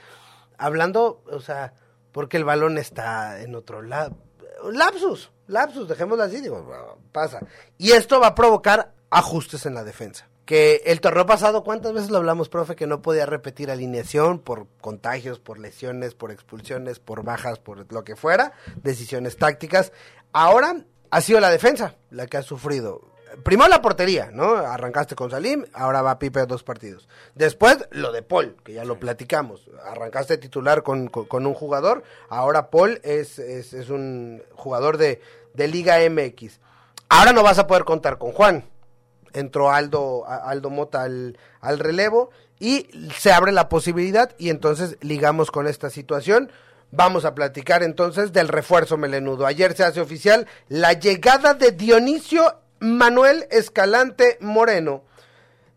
hablando, 0.60 1.24
o 1.32 1.40
sea, 1.40 1.74
porque 2.12 2.38
el 2.38 2.44
balón 2.44 2.78
está 2.78 3.42
en 3.42 3.56
otro 3.56 3.82
lado. 3.82 4.16
Lapsus, 4.72 5.32
lapsus, 5.48 5.88
dejémoslo 5.88 6.26
así, 6.26 6.42
digo, 6.42 7.00
pasa. 7.12 7.40
Y 7.80 7.94
esto 7.94 8.20
va 8.20 8.28
a 8.28 8.36
provocar 8.36 8.94
ajustes 9.10 9.66
en 9.66 9.74
la 9.74 9.84
defensa 9.84 10.30
que 10.50 10.82
el 10.88 11.00
torneo 11.00 11.28
pasado, 11.28 11.64
¿cuántas 11.64 11.94
veces 11.94 12.10
lo 12.10 12.18
hablamos, 12.18 12.50
profe? 12.50 12.76
Que 12.76 12.88
no 12.88 13.04
podía 13.04 13.28
repetir 13.28 13.70
alineación 13.70 14.40
por 14.40 14.66
contagios, 14.82 15.38
por 15.38 15.60
lesiones, 15.60 16.16
por 16.16 16.32
expulsiones, 16.32 16.98
por 16.98 17.24
bajas, 17.24 17.60
por 17.60 17.94
lo 17.94 18.04
que 18.04 18.16
fuera, 18.16 18.54
decisiones 18.78 19.38
tácticas. 19.38 19.92
Ahora 20.34 20.86
ha 21.12 21.22
sido 21.22 21.40
la 21.40 21.52
defensa 21.52 21.98
la 22.10 22.26
que 22.26 22.38
ha 22.38 22.42
sufrido. 22.42 23.12
Primero 23.44 23.70
la 23.70 23.84
portería, 23.84 24.32
¿no? 24.34 24.56
Arrancaste 24.56 25.14
con 25.14 25.30
Salim, 25.30 25.68
ahora 25.72 26.02
va 26.02 26.18
Pipe 26.18 26.40
a 26.40 26.48
dos 26.48 26.64
partidos. 26.64 27.08
Después 27.36 27.88
lo 27.92 28.12
de 28.12 28.24
Paul, 28.24 28.56
que 28.64 28.74
ya 28.74 28.86
lo 28.86 29.00
platicamos. 29.00 29.70
Arrancaste 29.86 30.40
titular 30.40 30.82
con, 30.82 31.12
un 31.32 31.54
jugador, 31.54 32.02
ahora 32.28 32.72
Paul 32.72 33.00
es, 33.04 33.38
es, 33.38 33.74
es 33.74 33.92
un 33.92 34.42
jugador 34.56 34.98
de, 34.98 35.22
de 35.54 35.68
Liga 35.68 35.98
MX. 36.10 36.60
Ahora 37.08 37.34
no 37.34 37.44
vas 37.44 37.60
a 37.60 37.68
poder 37.68 37.84
contar 37.84 38.18
con 38.18 38.32
Juan 38.32 38.66
entró 39.34 39.72
Aldo, 39.72 40.26
Aldo 40.28 40.70
Mota 40.70 41.04
al, 41.04 41.38
al 41.62 41.80
relevo 41.80 42.32
y 42.60 42.88
se 43.18 43.32
abre 43.32 43.52
la 43.52 43.70
posibilidad 43.70 44.32
y 44.38 44.50
entonces 44.50 44.98
ligamos 45.02 45.52
con 45.52 45.68
esta 45.68 45.90
situación. 45.90 46.52
Vamos 46.92 47.24
a 47.24 47.36
platicar 47.36 47.84
entonces 47.84 48.34
del 48.34 48.48
refuerzo 48.48 48.98
melenudo. 48.98 49.46
Ayer 49.46 49.76
se 49.76 49.84
hace 49.84 50.02
oficial 50.02 50.48
la 50.68 50.94
llegada 50.94 51.54
de 51.54 51.72
Dionisio 51.72 52.56
Manuel 52.80 53.46
Escalante 53.52 54.38
Moreno. 54.42 55.04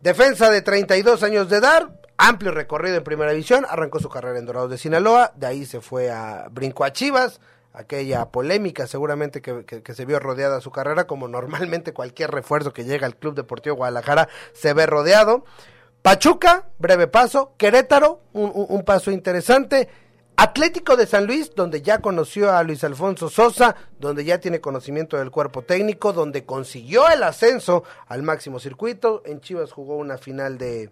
Defensa 0.01 0.51
de 0.51 0.63
32 0.63 1.23
años 1.23 1.49
de 1.49 1.59
edad, 1.59 1.91
amplio 2.17 2.51
recorrido 2.51 2.97
en 2.97 3.05
primera 3.05 3.31
división, 3.31 3.67
arrancó 3.69 4.01
su 4.01 4.09
carrera 4.09 4.39
en 4.39 4.47
Dorados 4.47 4.71
de 4.71 4.79
Sinaloa, 4.79 5.33
de 5.37 5.47
ahí 5.47 5.65
se 5.65 5.81
fue 5.81 6.11
a 6.11 6.49
Brinco 6.51 6.85
a 6.85 6.93
Chivas, 6.93 7.41
aquella 7.73 8.31
polémica 8.31 8.87
seguramente 8.87 9.41
que, 9.41 9.65
que, 9.65 9.95
se 9.95 10.05
vio 10.05 10.19
rodeada 10.19 10.61
su 10.61 10.71
carrera, 10.71 11.07
como 11.07 11.29
normalmente 11.29 11.93
cualquier 11.93 12.31
refuerzo 12.31 12.73
que 12.73 12.85
llega 12.85 13.07
al 13.07 13.17
Club 13.17 13.35
Deportivo 13.35 13.77
Guadalajara 13.77 14.29
se 14.53 14.73
ve 14.75 14.87
rodeado. 14.87 15.45
Pachuca, 16.03 16.69
breve 16.79 17.07
paso. 17.07 17.55
Querétaro, 17.57 18.21
un, 18.33 18.53
un 18.55 18.85
paso 18.85 19.11
interesante. 19.11 19.89
Atlético 20.37 20.97
de 20.97 21.07
San 21.07 21.27
Luis, 21.27 21.55
donde 21.55 21.83
ya 21.83 22.01
conoció 22.01 22.51
a 22.51 22.63
Luis 22.65 22.83
Alfonso 22.83 23.29
Sosa, 23.29 23.77
donde 24.01 24.25
ya 24.25 24.39
tiene 24.39 24.61
conocimiento 24.61 25.17
del 25.19 25.31
cuerpo 25.31 25.63
técnico, 25.63 26.13
donde 26.13 26.45
consiguió 26.45 27.09
el 27.09 27.23
ascenso 27.23 27.85
al 28.09 28.23
máximo 28.23 28.59
circuito. 28.59 29.23
En 29.25 29.41
Chivas 29.41 29.73
jugó 29.73 29.97
una 29.97 30.19
final 30.19 30.59
de, 30.59 30.91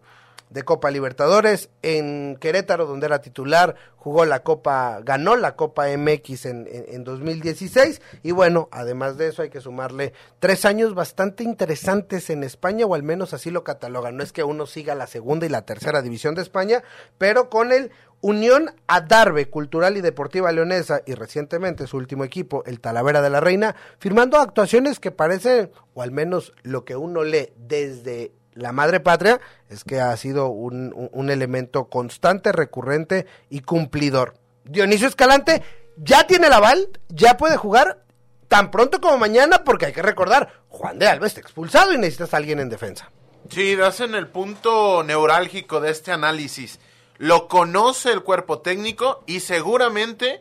de 0.51 0.63
Copa 0.65 0.91
Libertadores. 0.91 1.71
En 1.83 2.37
Querétaro, 2.37 2.87
donde 2.87 3.07
era 3.07 3.23
titular, 3.23 3.77
jugó 3.97 4.25
la 4.25 4.43
Copa, 4.43 5.01
ganó 5.03 5.37
la 5.37 5.57
Copa 5.57 5.87
MX 5.89 6.47
en, 6.47 6.69
en, 6.71 6.85
en, 6.89 7.05
2016. 7.05 8.03
Y 8.23 8.33
bueno, 8.33 8.69
además 8.71 9.17
de 9.17 9.29
eso 9.29 9.43
hay 9.43 9.51
que 9.51 9.61
sumarle 9.61 10.13
tres 10.39 10.65
años 10.65 10.95
bastante 10.95 11.45
interesantes 11.45 12.29
en 12.31 12.45
España, 12.45 12.85
o 12.87 12.95
al 12.95 13.03
menos 13.03 13.33
así 13.33 13.51
lo 13.51 13.65
catalogan. 13.65 14.17
No 14.17 14.23
es 14.23 14.33
que 14.33 14.45
uno 14.45 14.67
siga 14.67 14.95
la 14.95 15.07
segunda 15.07 15.47
y 15.47 15.49
la 15.49 15.63
tercera 15.63 16.03
división 16.03 16.35
de 16.35 16.43
España, 16.43 16.83
pero 17.17 17.49
con 17.49 17.73
el 17.73 17.91
Unión 18.23 18.75
Adarve 18.87 19.49
Cultural 19.49 19.97
y 19.97 20.03
Deportiva 20.03 20.53
Leonesa 20.53 21.01
y 21.07 21.15
recientemente 21.15 21.87
su 21.87 21.97
último 21.97 22.25
equipo, 22.25 22.63
el 22.67 22.81
Talavera 22.81 23.23
de 23.23 23.31
la 23.31 23.41
Reina, 23.41 23.75
firmando 23.99 24.39
actuaciones 24.39 25.01
que 25.01 25.11
parecen, 25.11 25.71
o 25.95 26.03
al 26.03 26.11
menos 26.11 26.53
lo 26.63 26.85
que 26.85 26.97
uno 26.97 27.25
lee 27.25 27.53
desde 27.57 28.33
la 28.55 28.73
madre 28.73 29.01
patria, 29.01 29.41
es 29.69 29.85
que 29.85 30.01
ha 30.01 30.17
sido 30.17 30.49
un, 30.49 30.93
un, 31.13 31.31
elemento 31.31 31.87
constante, 31.87 32.53
recurrente 32.53 33.27
y 33.49 33.61
cumplidor. 33.61 34.35
Dionisio 34.65 35.09
Escalante 35.09 35.63
ya 35.97 36.27
tiene 36.27 36.49
el 36.49 36.53
aval, 36.53 36.89
ya 37.09 37.37
puede 37.37 37.57
jugar 37.57 38.05
tan 38.49 38.71
pronto 38.71 39.01
como 39.01 39.19
mañana, 39.19 39.65
porque 39.65 39.87
hay 39.87 39.93
que 39.93 40.03
recordar, 40.03 40.53
Juan 40.69 40.99
de 40.99 41.07
Alba 41.07 41.27
está 41.27 41.41
expulsado 41.41 41.93
y 41.93 41.99
necesitas 41.99 42.35
a 42.35 42.39
alguien 42.39 42.59
en 42.61 42.69
defensa. 42.69 43.11
Sí, 43.49 43.77
das 43.77 44.01
en 44.01 44.15
el 44.15 44.29
punto 44.29 45.03
neurálgico 45.03 45.81
de 45.81 45.91
este 45.91 46.13
análisis 46.13 46.79
lo 47.21 47.49
conoce 47.49 48.13
el 48.13 48.23
cuerpo 48.23 48.61
técnico 48.61 49.23
y 49.27 49.41
seguramente, 49.41 50.41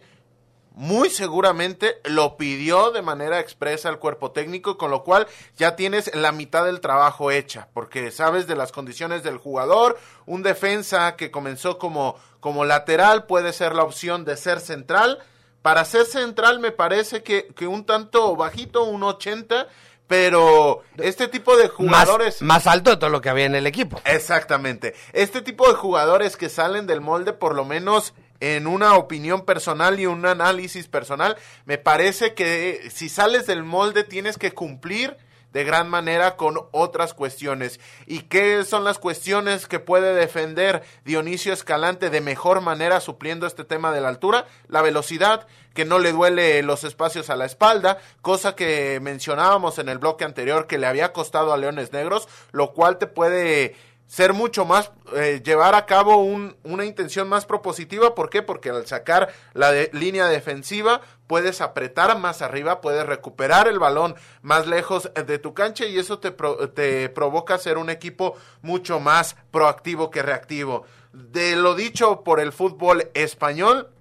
muy 0.80 1.10
seguramente, 1.10 2.00
lo 2.06 2.38
pidió 2.38 2.92
de 2.92 3.02
manera 3.02 3.42
expresa 3.42 3.90
el 3.90 4.00
cuerpo 4.00 4.32
técnico, 4.32 4.78
con 4.78 4.92
lo 4.92 5.04
cual 5.04 5.28
ya 5.58 5.76
tienes 5.76 6.10
la 6.16 6.32
mitad 6.32 6.64
del 6.64 6.80
trabajo 6.80 7.32
hecha, 7.32 7.68
porque 7.74 8.12
sabes 8.12 8.48
de 8.48 8.56
las 8.56 8.72
condiciones 8.72 9.22
del 9.22 9.40
jugador, 9.40 10.00
un 10.26 10.42
defensa 10.42 11.18
que 11.18 11.32
comenzó 11.32 11.78
como, 11.78 12.16
como 12.40 12.64
lateral 12.64 13.26
puede 13.26 13.52
ser 13.52 13.76
la 13.76 13.84
opción 13.84 14.24
de 14.24 14.38
ser 14.38 14.62
central. 14.62 15.20
Para 15.62 15.84
ser 15.84 16.06
central 16.06 16.62
me 16.62 16.72
parece 16.72 17.24
que, 17.24 17.48
que 17.58 17.68
un 17.68 17.86
tanto 17.86 18.38
bajito, 18.38 18.86
un 18.86 19.04
80, 19.04 19.68
pero 20.08 20.84
este 20.96 21.28
tipo 21.28 21.58
de 21.58 21.68
jugadores... 21.68 22.42
Más, 22.42 22.66
más, 22.66 22.74
alto 22.74 22.92
de 22.92 22.96
todo 22.96 23.10
lo 23.10 23.20
que 23.20 23.28
había 23.28 23.48
en 23.48 23.56
el 23.56 23.68
equipo. 23.68 24.00
Exactamente. 24.06 24.96
Este 25.12 25.42
tipo 25.42 25.68
de 25.68 25.74
jugadores 25.74 26.38
que 26.38 26.48
salen 26.48 26.88
del 26.88 27.02
molde, 27.02 27.34
por 27.34 27.54
lo 27.54 27.66
menos 27.66 28.14
en 28.40 28.68
una 28.68 28.96
opinión 28.96 29.46
personal 29.46 30.00
y 30.00 30.06
un 30.06 30.26
análisis 30.26 30.88
personal, 30.88 31.38
me 31.66 31.78
parece 31.78 32.34
que 32.34 32.90
si 32.94 33.10
sales 33.10 33.48
del 33.48 33.64
molde 33.64 34.04
tienes 34.04 34.38
que 34.38 34.52
cumplir 34.52 35.18
de 35.54 35.64
gran 35.64 35.90
manera 35.90 36.36
con 36.36 36.60
otras 36.72 37.14
cuestiones. 37.14 37.80
¿Y 38.06 38.22
qué 38.22 38.64
son 38.64 38.84
las 38.84 39.00
cuestiones 39.00 39.68
que 39.68 39.80
puede 39.80 40.14
defender 40.14 40.84
Dionisio 41.06 41.54
Escalante 41.54 42.10
de 42.10 42.22
mejor 42.22 42.62
manera 42.62 43.00
supliendo 43.00 43.48
este 43.48 43.64
tema 43.64 43.92
de 43.92 44.02
la 44.02 44.10
altura? 44.10 44.46
La 44.68 44.82
velocidad, 44.82 45.48
que 45.74 45.86
no 45.86 46.00
le 46.00 46.12
duele 46.12 46.62
los 46.62 46.84
espacios 46.84 47.30
a 47.30 47.36
la 47.36 47.46
espalda, 47.46 47.98
cosa 48.22 48.56
que 48.56 49.00
mencionábamos 49.02 49.80
en 49.80 49.90
el 49.90 49.98
bloque 49.98 50.26
anterior 50.26 50.68
que 50.68 50.78
le 50.78 50.88
había 50.88 51.14
costado 51.14 51.54
a 51.54 51.58
Leones 51.58 51.94
Negros, 51.94 52.28
lo 52.52 52.74
cual 52.74 52.98
te 52.98 53.08
puede 53.08 53.76
ser 54.10 54.34
mucho 54.34 54.66
más, 54.66 54.92
eh, 55.16 55.40
llevar 55.46 55.76
a 55.76 55.86
cabo 55.86 56.18
un, 56.18 56.58
una 56.64 56.84
intención 56.84 57.30
más 57.30 57.46
propositiva. 57.46 58.16
¿Por 58.16 58.32
qué? 58.32 58.42
Porque 58.42 58.72
al 58.72 58.88
sacar 58.88 59.30
la 59.54 59.72
de, 59.72 59.92
línea 59.94 60.26
defensiva 60.26 61.02
puedes 61.28 61.62
apretar 61.62 62.18
más 62.18 62.42
arriba, 62.42 62.82
puedes 62.82 63.06
recuperar 63.06 63.68
el 63.68 63.78
balón 63.78 64.16
más 64.42 64.66
lejos 64.66 65.12
de 65.14 65.38
tu 65.38 65.54
cancha 65.54 65.86
y 65.86 66.00
eso 66.00 66.18
te, 66.18 66.32
pro, 66.32 66.72
te 66.72 67.08
provoca 67.10 67.60
ser 67.60 67.78
un 67.78 67.92
equipo 67.92 68.36
mucho 68.64 69.00
más 69.00 69.36
proactivo 69.52 70.10
que 70.10 70.24
reactivo. 70.24 70.86
De 71.14 71.56
lo 71.56 71.76
dicho 71.76 72.24
por 72.24 72.40
el 72.40 72.52
fútbol 72.52 73.12
español, 73.14 73.92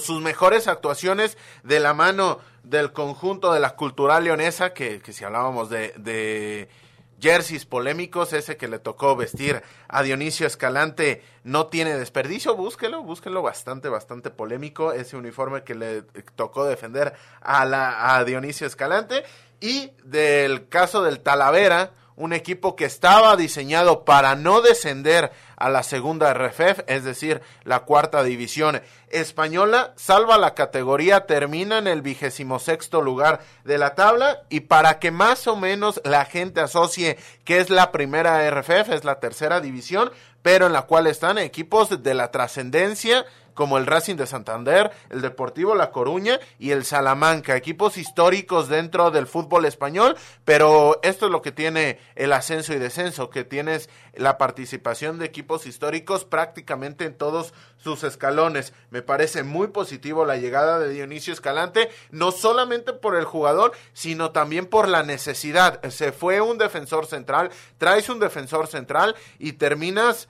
sus 0.00 0.22
mejores 0.22 0.68
actuaciones 0.68 1.36
de 1.64 1.80
la 1.80 1.94
mano 1.94 2.38
del 2.62 2.92
conjunto 2.92 3.52
de 3.52 3.58
la 3.58 3.74
cultural 3.74 4.22
leonesa, 4.22 4.72
que, 4.72 5.02
si 5.12 5.24
hablábamos 5.24 5.68
de 5.68 6.68
jerseys 7.20 7.66
polémicos, 7.66 8.32
ese 8.32 8.56
que 8.56 8.68
le 8.68 8.78
tocó 8.78 9.16
vestir 9.16 9.62
a 9.88 10.02
Dionisio 10.02 10.46
Escalante 10.46 11.22
no 11.44 11.66
tiene 11.66 11.96
desperdicio, 11.96 12.56
búsquelo, 12.56 13.02
búsquelo, 13.02 13.42
bastante, 13.42 13.88
bastante 13.88 14.30
polémico, 14.30 14.92
ese 14.92 15.16
uniforme 15.16 15.62
que 15.62 15.74
le 15.74 16.02
tocó 16.36 16.64
defender 16.64 17.14
a, 17.40 17.64
la, 17.64 18.16
a 18.16 18.24
Dionisio 18.24 18.66
Escalante, 18.66 19.24
y 19.60 19.92
del 20.04 20.68
caso 20.68 21.02
del 21.02 21.20
Talavera, 21.20 21.92
un 22.20 22.34
equipo 22.34 22.76
que 22.76 22.84
estaba 22.84 23.34
diseñado 23.34 24.04
para 24.04 24.34
no 24.34 24.60
descender 24.60 25.32
a 25.56 25.70
la 25.70 25.82
segunda 25.82 26.34
RFF, 26.34 26.84
es 26.86 27.02
decir, 27.02 27.40
la 27.64 27.80
cuarta 27.80 28.22
división 28.22 28.82
española, 29.08 29.94
salva 29.96 30.36
la 30.36 30.54
categoría, 30.54 31.24
termina 31.24 31.78
en 31.78 31.86
el 31.86 32.02
vigésimo 32.02 32.58
sexto 32.58 33.00
lugar 33.00 33.40
de 33.64 33.78
la 33.78 33.94
tabla 33.94 34.42
y 34.50 34.60
para 34.60 34.98
que 34.98 35.10
más 35.10 35.46
o 35.46 35.56
menos 35.56 36.02
la 36.04 36.26
gente 36.26 36.60
asocie 36.60 37.18
que 37.44 37.58
es 37.58 37.70
la 37.70 37.90
primera 37.90 38.50
RFF, 38.50 38.90
es 38.90 39.04
la 39.04 39.18
tercera 39.18 39.62
división, 39.62 40.10
pero 40.42 40.66
en 40.66 40.74
la 40.74 40.82
cual 40.82 41.06
están 41.06 41.38
equipos 41.38 42.02
de 42.02 42.14
la 42.14 42.30
trascendencia 42.30 43.24
como 43.54 43.78
el 43.78 43.86
Racing 43.86 44.16
de 44.16 44.26
Santander, 44.26 44.90
el 45.10 45.20
Deportivo 45.20 45.74
La 45.74 45.90
Coruña 45.90 46.38
y 46.58 46.70
el 46.70 46.84
Salamanca, 46.84 47.56
equipos 47.56 47.96
históricos 47.96 48.68
dentro 48.68 49.10
del 49.10 49.26
fútbol 49.26 49.64
español, 49.64 50.16
pero 50.44 51.00
esto 51.02 51.26
es 51.26 51.32
lo 51.32 51.42
que 51.42 51.52
tiene 51.52 51.98
el 52.14 52.32
ascenso 52.32 52.72
y 52.72 52.78
descenso, 52.78 53.30
que 53.30 53.44
tienes 53.44 53.88
la 54.14 54.38
participación 54.38 55.18
de 55.18 55.26
equipos 55.26 55.66
históricos 55.66 56.24
prácticamente 56.24 57.04
en 57.04 57.14
todos 57.14 57.54
sus 57.76 58.04
escalones. 58.04 58.72
Me 58.90 59.02
parece 59.02 59.42
muy 59.42 59.68
positivo 59.68 60.24
la 60.24 60.36
llegada 60.36 60.78
de 60.78 60.90
Dionisio 60.90 61.32
Escalante, 61.32 61.90
no 62.10 62.32
solamente 62.32 62.92
por 62.92 63.16
el 63.16 63.24
jugador, 63.24 63.72
sino 63.92 64.30
también 64.30 64.66
por 64.66 64.88
la 64.88 65.02
necesidad. 65.02 65.82
Se 65.90 66.12
fue 66.12 66.40
un 66.40 66.58
defensor 66.58 67.06
central, 67.06 67.50
traes 67.78 68.08
un 68.08 68.20
defensor 68.20 68.66
central 68.66 69.16
y 69.38 69.52
terminas 69.52 70.28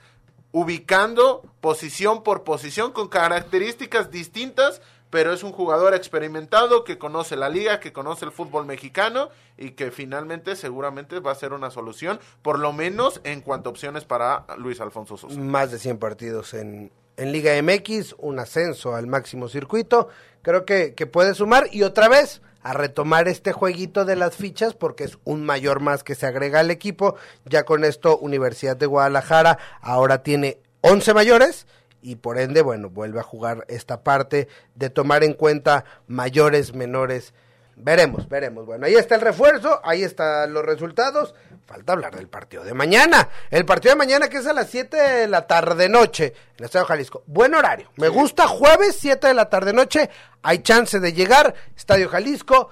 ubicando 0.51 1.43
posición 1.61 2.23
por 2.23 2.43
posición 2.43 2.91
con 2.91 3.07
características 3.07 4.11
distintas, 4.11 4.81
pero 5.09 5.33
es 5.33 5.43
un 5.43 5.51
jugador 5.51 5.93
experimentado 5.93 6.83
que 6.83 6.97
conoce 6.97 7.35
la 7.35 7.49
liga, 7.49 7.79
que 7.79 7.93
conoce 7.93 8.25
el 8.25 8.31
fútbol 8.31 8.65
mexicano 8.65 9.29
y 9.57 9.71
que 9.71 9.91
finalmente 9.91 10.55
seguramente 10.55 11.19
va 11.19 11.31
a 11.31 11.35
ser 11.35 11.53
una 11.53 11.69
solución, 11.69 12.19
por 12.41 12.59
lo 12.59 12.73
menos 12.73 13.21
en 13.23 13.41
cuanto 13.41 13.69
a 13.69 13.71
opciones 13.71 14.05
para 14.05 14.45
Luis 14.57 14.79
Alfonso 14.79 15.17
Sosa. 15.17 15.39
Más 15.39 15.71
de 15.71 15.79
100 15.79 15.97
partidos 15.97 16.53
en, 16.53 16.91
en 17.17 17.31
Liga 17.31 17.61
MX, 17.61 18.15
un 18.17 18.39
ascenso 18.39 18.95
al 18.95 19.07
máximo 19.07 19.49
circuito, 19.49 20.07
creo 20.41 20.65
que, 20.65 20.95
que 20.95 21.07
puede 21.07 21.35
sumar 21.35 21.67
y 21.71 21.83
otra 21.83 22.07
vez 22.07 22.41
a 22.63 22.73
retomar 22.73 23.27
este 23.27 23.51
jueguito 23.51 24.05
de 24.05 24.15
las 24.15 24.35
fichas 24.35 24.73
porque 24.73 25.03
es 25.03 25.17
un 25.23 25.43
mayor 25.43 25.79
más 25.79 26.03
que 26.03 26.15
se 26.15 26.25
agrega 26.25 26.59
al 26.59 26.71
equipo. 26.71 27.15
Ya 27.45 27.63
con 27.63 27.83
esto 27.83 28.17
Universidad 28.17 28.77
de 28.77 28.85
Guadalajara 28.85 29.57
ahora 29.81 30.23
tiene 30.23 30.59
11 30.81 31.13
mayores 31.13 31.67
y 32.01 32.15
por 32.15 32.39
ende, 32.39 32.61
bueno, 32.61 32.89
vuelve 32.89 33.19
a 33.19 33.23
jugar 33.23 33.65
esta 33.67 34.03
parte 34.03 34.47
de 34.75 34.89
tomar 34.89 35.23
en 35.23 35.33
cuenta 35.33 35.85
mayores, 36.07 36.73
menores. 36.73 37.33
Veremos, 37.75 38.27
veremos. 38.29 38.65
Bueno, 38.65 38.85
ahí 38.85 38.95
está 38.95 39.15
el 39.15 39.21
refuerzo, 39.21 39.79
ahí 39.83 40.03
están 40.03 40.53
los 40.53 40.63
resultados. 40.63 41.33
Falta 41.65 41.93
hablar 41.93 42.15
del 42.15 42.27
partido 42.27 42.63
de 42.63 42.73
mañana. 42.73 43.29
El 43.49 43.65
partido 43.65 43.93
de 43.93 43.97
mañana 43.97 44.27
que 44.27 44.37
es 44.37 44.47
a 44.47 44.53
las 44.53 44.69
7 44.69 44.97
de 44.97 45.27
la 45.27 45.47
tarde 45.47 45.89
noche 45.89 46.25
en 46.25 46.55
el 46.59 46.65
Estadio 46.65 46.85
Jalisco. 46.85 47.23
Buen 47.27 47.55
horario. 47.55 47.89
Me 47.95 48.09
gusta 48.09 48.47
jueves 48.47 48.97
7 48.99 49.27
de 49.27 49.33
la 49.33 49.49
tarde 49.49 49.73
noche. 49.73 50.09
Hay 50.41 50.59
chance 50.59 50.99
de 50.99 51.13
llegar. 51.13 51.55
Estadio 51.75 52.09
Jalisco. 52.09 52.69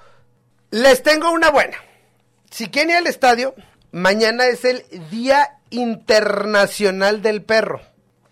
Les 0.70 1.02
tengo 1.02 1.30
una 1.30 1.50
buena. 1.50 1.78
Si 2.50 2.68
quieren 2.68 2.90
ir 2.90 2.96
al 2.96 3.06
estadio, 3.06 3.54
mañana 3.92 4.46
es 4.46 4.64
el 4.64 4.84
Día 5.10 5.58
Internacional 5.70 7.22
del 7.22 7.42
Perro. 7.42 7.80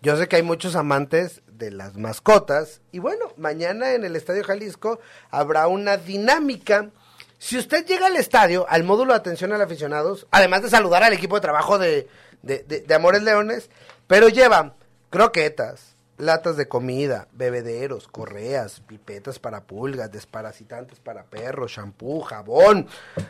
Yo 0.01 0.17
sé 0.17 0.27
que 0.27 0.37
hay 0.37 0.43
muchos 0.43 0.75
amantes 0.75 1.41
de 1.59 1.69
las 1.69 1.95
mascotas 1.97 2.81
y 2.91 2.97
bueno, 2.97 3.25
mañana 3.37 3.93
en 3.93 4.03
el 4.05 4.15
Estadio 4.15 4.43
Jalisco 4.43 4.99
habrá 5.29 5.67
una 5.67 5.97
dinámica. 5.97 6.89
Si 7.37 7.57
usted 7.57 7.85
llega 7.85 8.07
al 8.07 8.15
estadio, 8.15 8.65
al 8.67 8.83
módulo 8.83 9.13
de 9.13 9.19
atención 9.19 9.53
al 9.53 9.61
aficionados, 9.61 10.25
además 10.31 10.63
de 10.63 10.69
saludar 10.69 11.03
al 11.03 11.13
equipo 11.13 11.35
de 11.35 11.41
trabajo 11.41 11.77
de, 11.77 12.07
de, 12.41 12.63
de, 12.63 12.81
de 12.81 12.95
Amores 12.95 13.21
Leones, 13.21 13.69
pero 14.07 14.29
lleva 14.29 14.73
croquetas, 15.09 15.95
latas 16.17 16.57
de 16.57 16.67
comida, 16.67 17.27
bebederos, 17.33 18.07
correas, 18.07 18.81
pipetas 18.81 19.39
para 19.39 19.61
pulgas, 19.61 20.11
desparasitantes 20.11 20.99
para 20.99 21.23
perros, 21.23 21.71
shampoo, 21.71 22.21
jabón, 22.21 22.87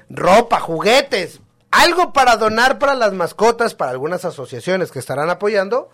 ropa, 0.10 0.60
juguetes, 0.60 1.40
algo 1.72 2.14
para 2.14 2.36
donar 2.36 2.80
para 2.80 2.96
las 2.96 3.14
mascotas, 3.14 3.76
para 3.76 3.92
algunas 3.92 4.26
asociaciones 4.26 4.92
que 4.92 5.00
estarán 5.00 5.30
apoyando, 5.30 5.90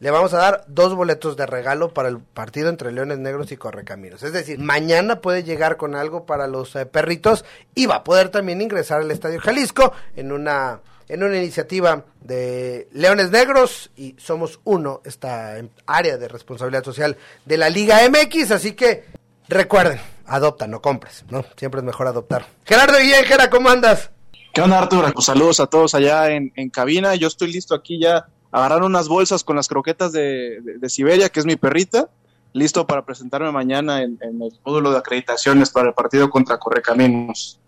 le 0.00 0.10
vamos 0.10 0.32
a 0.32 0.38
dar 0.38 0.64
dos 0.68 0.94
boletos 0.94 1.36
de 1.36 1.46
regalo 1.46 1.92
para 1.92 2.08
el 2.08 2.18
partido 2.18 2.68
entre 2.68 2.92
Leones 2.92 3.18
Negros 3.18 3.50
y 3.50 3.56
Correcaminos. 3.56 4.22
Es 4.22 4.32
decir, 4.32 4.58
mañana 4.58 5.20
puede 5.20 5.42
llegar 5.42 5.76
con 5.76 5.96
algo 5.96 6.24
para 6.24 6.46
los 6.46 6.76
eh, 6.76 6.86
perritos 6.86 7.44
y 7.74 7.86
va 7.86 7.96
a 7.96 8.04
poder 8.04 8.28
también 8.28 8.60
ingresar 8.60 9.00
al 9.00 9.10
Estadio 9.10 9.40
Jalisco 9.40 9.92
en 10.16 10.32
una 10.32 10.80
en 11.08 11.22
una 11.22 11.38
iniciativa 11.38 12.04
de 12.20 12.86
Leones 12.92 13.30
Negros 13.30 13.90
y 13.96 14.14
Somos 14.18 14.60
Uno, 14.64 15.00
esta 15.06 15.56
área 15.86 16.18
de 16.18 16.28
responsabilidad 16.28 16.84
social 16.84 17.16
de 17.46 17.56
la 17.56 17.70
Liga 17.70 18.00
MX, 18.06 18.50
así 18.50 18.72
que 18.72 19.06
recuerden, 19.48 19.98
adopta, 20.26 20.66
no 20.66 20.82
compres, 20.82 21.24
¿no? 21.30 21.46
Siempre 21.56 21.80
es 21.80 21.84
mejor 21.86 22.08
adoptar. 22.08 22.44
Gerardo 22.66 22.98
Guillén, 22.98 23.24
Gera, 23.24 23.48
¿cómo 23.48 23.70
andas? 23.70 24.10
¿Qué 24.52 24.60
onda, 24.60 24.80
Arturo? 24.80 25.10
Pues 25.14 25.24
saludos 25.24 25.60
a 25.60 25.66
todos 25.66 25.94
allá 25.94 26.30
en, 26.30 26.52
en 26.56 26.68
cabina. 26.68 27.14
Yo 27.14 27.28
estoy 27.28 27.52
listo 27.52 27.74
aquí 27.74 27.98
ya 27.98 28.26
agarrar 28.50 28.82
unas 28.82 29.08
bolsas 29.08 29.44
con 29.44 29.56
las 29.56 29.68
croquetas 29.68 30.12
de, 30.12 30.78
Siberia, 30.88 31.28
que 31.28 31.40
es 31.40 31.46
mi 31.46 31.56
perrita, 31.56 32.08
listo 32.52 32.86
para 32.86 33.04
presentarme 33.04 33.50
mañana 33.52 34.02
en, 34.02 34.18
en, 34.20 34.42
el 34.42 34.52
módulo 34.64 34.90
de 34.90 34.98
acreditaciones 34.98 35.70
para 35.70 35.88
el 35.88 35.94
partido 35.94 36.30
contra 36.30 36.58
Correcaminos. 36.58 37.60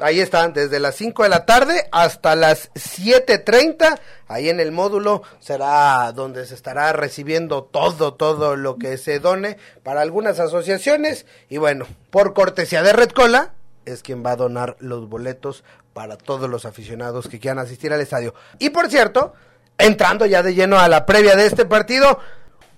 Ahí 0.00 0.20
están, 0.20 0.52
desde 0.52 0.78
las 0.78 0.94
5 0.94 1.24
de 1.24 1.28
la 1.28 1.44
tarde 1.44 1.88
hasta 1.90 2.36
las 2.36 2.72
7.30. 2.74 3.98
Ahí 4.28 4.48
en 4.48 4.60
el 4.60 4.70
módulo 4.70 5.22
será 5.40 6.12
donde 6.12 6.46
se 6.46 6.54
estará 6.54 6.92
recibiendo 6.92 7.64
todo, 7.64 8.14
todo 8.14 8.54
lo 8.54 8.76
que 8.76 8.96
se 8.96 9.18
done 9.18 9.56
para 9.82 10.00
algunas 10.00 10.38
asociaciones. 10.38 11.26
Y 11.48 11.56
bueno, 11.56 11.84
por 12.10 12.32
cortesía 12.32 12.84
de 12.84 12.92
Red 12.92 13.10
Cola, 13.10 13.54
es 13.86 14.04
quien 14.04 14.24
va 14.24 14.32
a 14.32 14.36
donar 14.36 14.76
los 14.78 15.08
boletos 15.08 15.64
para 15.94 16.16
todos 16.16 16.48
los 16.48 16.64
aficionados 16.64 17.26
que 17.26 17.40
quieran 17.40 17.58
asistir 17.58 17.92
al 17.92 18.00
estadio. 18.00 18.34
Y 18.60 18.70
por 18.70 18.88
cierto, 18.88 19.32
entrando 19.78 20.26
ya 20.26 20.42
de 20.42 20.54
lleno 20.54 20.78
a 20.78 20.88
la 20.88 21.06
previa 21.06 21.36
de 21.36 21.46
este 21.46 21.64
partido, 21.64 22.18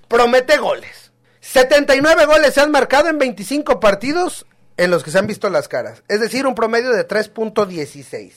promete 0.07 0.59
goles. 0.59 1.13
79 1.41 2.27
goles 2.27 2.55
se 2.55 2.61
han 2.61 2.71
marcado 2.71 3.09
en 3.09 3.19
25 3.19 3.81
partidos 3.81 4.47
en 4.77 4.91
los 4.91 5.03
que 5.03 5.11
se 5.11 5.19
han 5.19 5.27
visto 5.27 5.51
las 5.51 5.69
caras. 5.69 6.03
Es 6.09 6.21
decir, 6.21 6.47
un 6.47 6.55
promedio 6.55 6.91
de 6.91 7.07
3.16. 7.09 8.33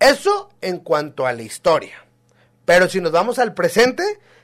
Eso 0.00 0.50
en 0.60 0.78
cuanto 0.78 1.26
a 1.26 1.32
la 1.32 1.42
historia. 1.42 2.04
Pero 2.64 2.88
si 2.88 3.00
nos 3.00 3.12
vamos 3.12 3.38
al 3.38 3.54
presente, 3.54 4.02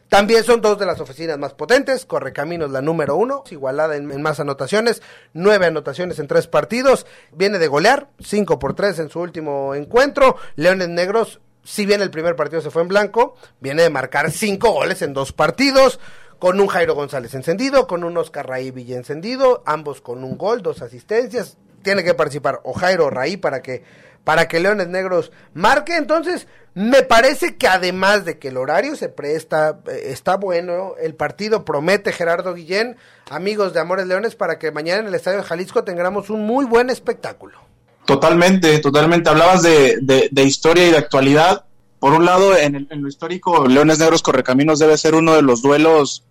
también 0.08 0.44
son 0.44 0.60
dos 0.60 0.78
de 0.78 0.86
las 0.86 1.00
oficinas 1.00 1.38
más 1.38 1.54
potentes. 1.54 2.06
Correcaminos 2.06 2.70
la 2.70 2.82
número 2.82 3.16
uno, 3.16 3.44
igualada 3.50 3.96
en, 3.96 4.10
en, 4.10 4.22
más 4.22 4.40
anotaciones, 4.40 5.02
nueve 5.32 5.66
anotaciones 5.66 6.18
en 6.18 6.28
tres 6.28 6.46
partidos. 6.46 7.06
Viene 7.32 7.58
de 7.58 7.68
golear, 7.68 8.08
cinco 8.20 8.58
por 8.58 8.74
tres 8.74 8.98
en 8.98 9.10
su 9.10 9.20
último 9.20 9.74
encuentro. 9.74 10.36
Leones 10.56 10.88
Negros 10.88 11.40
si 11.64 11.86
bien 11.86 12.00
el 12.00 12.10
primer 12.10 12.36
partido 12.36 12.62
se 12.62 12.70
fue 12.70 12.82
en 12.82 12.88
blanco, 12.88 13.36
viene 13.60 13.82
de 13.82 13.90
marcar 13.90 14.30
cinco 14.30 14.72
goles 14.72 15.02
en 15.02 15.12
dos 15.12 15.32
partidos, 15.32 16.00
con 16.38 16.60
un 16.60 16.68
Jairo 16.68 16.94
González 16.94 17.34
encendido, 17.34 17.86
con 17.86 18.04
un 18.04 18.16
Oscar 18.16 18.48
Raí 18.48 18.70
Villa 18.70 18.96
encendido, 18.96 19.62
ambos 19.66 20.00
con 20.00 20.24
un 20.24 20.38
gol, 20.38 20.62
dos 20.62 20.82
asistencias. 20.82 21.56
Tiene 21.82 22.04
que 22.04 22.14
participar 22.14 22.60
o 22.64 22.72
Jairo 22.72 23.06
o 23.06 23.10
Raí 23.10 23.36
para 23.36 23.60
que, 23.60 23.82
para 24.24 24.46
que 24.46 24.60
Leones 24.60 24.88
Negros 24.88 25.32
marque. 25.54 25.96
Entonces, 25.96 26.46
me 26.74 27.02
parece 27.02 27.56
que 27.56 27.66
además 27.66 28.24
de 28.24 28.38
que 28.38 28.48
el 28.48 28.56
horario 28.56 28.94
se 28.94 29.08
presta, 29.08 29.80
eh, 29.88 30.04
está 30.06 30.36
bueno, 30.36 30.94
el 31.00 31.14
partido 31.14 31.64
promete 31.64 32.12
Gerardo 32.12 32.54
Guillén, 32.54 32.96
amigos 33.30 33.72
de 33.72 33.80
Amores 33.80 34.06
Leones, 34.06 34.36
para 34.36 34.58
que 34.58 34.70
mañana 34.70 35.00
en 35.00 35.08
el 35.08 35.14
Estadio 35.14 35.38
de 35.38 35.44
Jalisco 35.44 35.84
tengamos 35.84 36.30
un 36.30 36.46
muy 36.46 36.64
buen 36.66 36.90
espectáculo. 36.90 37.67
Totalmente, 38.08 38.78
totalmente. 38.78 39.28
Hablabas 39.28 39.62
de, 39.62 39.98
de, 40.00 40.30
de, 40.32 40.42
historia 40.42 40.88
y 40.88 40.90
de 40.90 40.96
actualidad. 40.96 41.66
Por 41.98 42.14
un 42.14 42.24
lado, 42.24 42.56
en, 42.56 42.74
el, 42.74 42.88
en, 42.90 43.02
lo 43.02 43.08
histórico, 43.08 43.66
Leones 43.66 43.98
Negros 43.98 44.22
Correcaminos 44.22 44.78
debe 44.78 44.96
ser 44.96 45.14
uno 45.14 45.34
de 45.34 45.42
los 45.42 45.60
duelos 45.60 46.24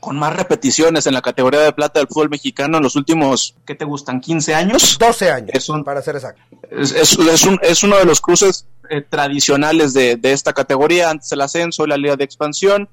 con 0.00 0.18
más 0.18 0.34
repeticiones 0.34 1.06
en 1.06 1.14
la 1.14 1.22
categoría 1.22 1.60
de 1.60 1.72
plata 1.72 2.00
del 2.00 2.08
fútbol 2.08 2.30
mexicano 2.30 2.78
en 2.78 2.82
los 2.82 2.96
últimos, 2.96 3.54
¿qué 3.64 3.76
te 3.76 3.84
gustan? 3.84 4.20
¿15 4.20 4.54
años? 4.54 4.98
12 4.98 5.30
años, 5.30 5.50
es 5.52 5.68
un, 5.68 5.84
para 5.84 6.02
ser 6.02 6.16
exacto. 6.16 6.42
Es, 6.68 6.90
es, 6.90 7.16
es, 7.16 7.44
un, 7.44 7.60
es 7.62 7.84
uno 7.84 7.96
de 7.96 8.06
los 8.06 8.20
cruces 8.20 8.66
eh, 8.88 9.00
tradicionales 9.08 9.92
de, 9.92 10.16
de 10.16 10.32
esta 10.32 10.52
categoría, 10.52 11.10
antes 11.10 11.30
el 11.30 11.42
ascenso 11.42 11.84
y 11.84 11.90
la 11.90 11.96
liga 11.96 12.16
de 12.16 12.24
expansión. 12.24 12.88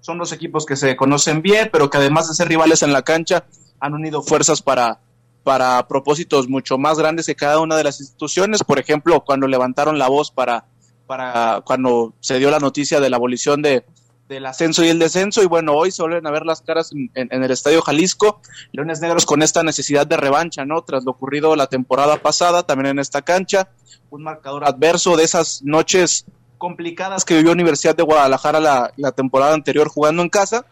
Son 0.00 0.16
dos 0.16 0.32
equipos 0.32 0.64
que 0.64 0.76
se 0.76 0.96
conocen 0.96 1.42
bien, 1.42 1.68
pero 1.70 1.90
que 1.90 1.98
además 1.98 2.26
de 2.26 2.34
ser 2.36 2.48
rivales 2.48 2.82
en 2.82 2.94
la 2.94 3.02
cancha, 3.02 3.44
han 3.80 3.92
unido 3.92 4.22
fuerzas 4.22 4.62
para 4.62 5.00
para 5.42 5.86
propósitos 5.88 6.48
mucho 6.48 6.78
más 6.78 6.98
grandes 6.98 7.26
que 7.26 7.34
cada 7.34 7.60
una 7.60 7.76
de 7.76 7.84
las 7.84 8.00
instituciones. 8.00 8.62
Por 8.62 8.78
ejemplo, 8.78 9.24
cuando 9.24 9.46
levantaron 9.46 9.98
la 9.98 10.08
voz 10.08 10.30
para, 10.30 10.64
para 11.06 11.62
cuando 11.64 12.14
se 12.20 12.38
dio 12.38 12.50
la 12.50 12.58
noticia 12.58 13.00
de 13.00 13.10
la 13.10 13.16
abolición 13.16 13.62
de, 13.62 13.84
del 14.28 14.46
ascenso 14.46 14.84
y 14.84 14.88
el 14.88 14.98
descenso. 14.98 15.42
Y 15.42 15.46
bueno, 15.46 15.74
hoy 15.74 15.90
se 15.90 16.02
vuelven 16.02 16.26
a 16.26 16.30
ver 16.30 16.44
las 16.44 16.62
caras 16.62 16.90
en, 16.92 17.10
el 17.14 17.50
Estadio 17.50 17.82
Jalisco. 17.82 18.40
Leones 18.72 19.00
Negros 19.00 19.26
con 19.26 19.42
esta 19.42 19.62
necesidad 19.62 20.06
de 20.06 20.16
revancha, 20.16 20.64
¿no? 20.64 20.82
Tras 20.82 21.04
lo 21.04 21.12
ocurrido 21.12 21.54
la 21.56 21.66
temporada 21.66 22.16
pasada, 22.16 22.62
también 22.64 22.92
en 22.92 22.98
esta 22.98 23.22
cancha. 23.22 23.68
Un 24.10 24.22
marcador 24.22 24.64
adverso 24.64 25.16
de 25.16 25.24
esas 25.24 25.62
noches 25.62 26.26
complicadas 26.58 27.24
que 27.24 27.36
vivió 27.36 27.52
Universidad 27.52 27.96
de 27.96 28.02
Guadalajara 28.02 28.60
la, 28.60 28.92
la 28.96 29.12
temporada 29.12 29.54
anterior 29.54 29.88
jugando 29.88 30.22
en 30.22 30.28
casa. 30.28 30.64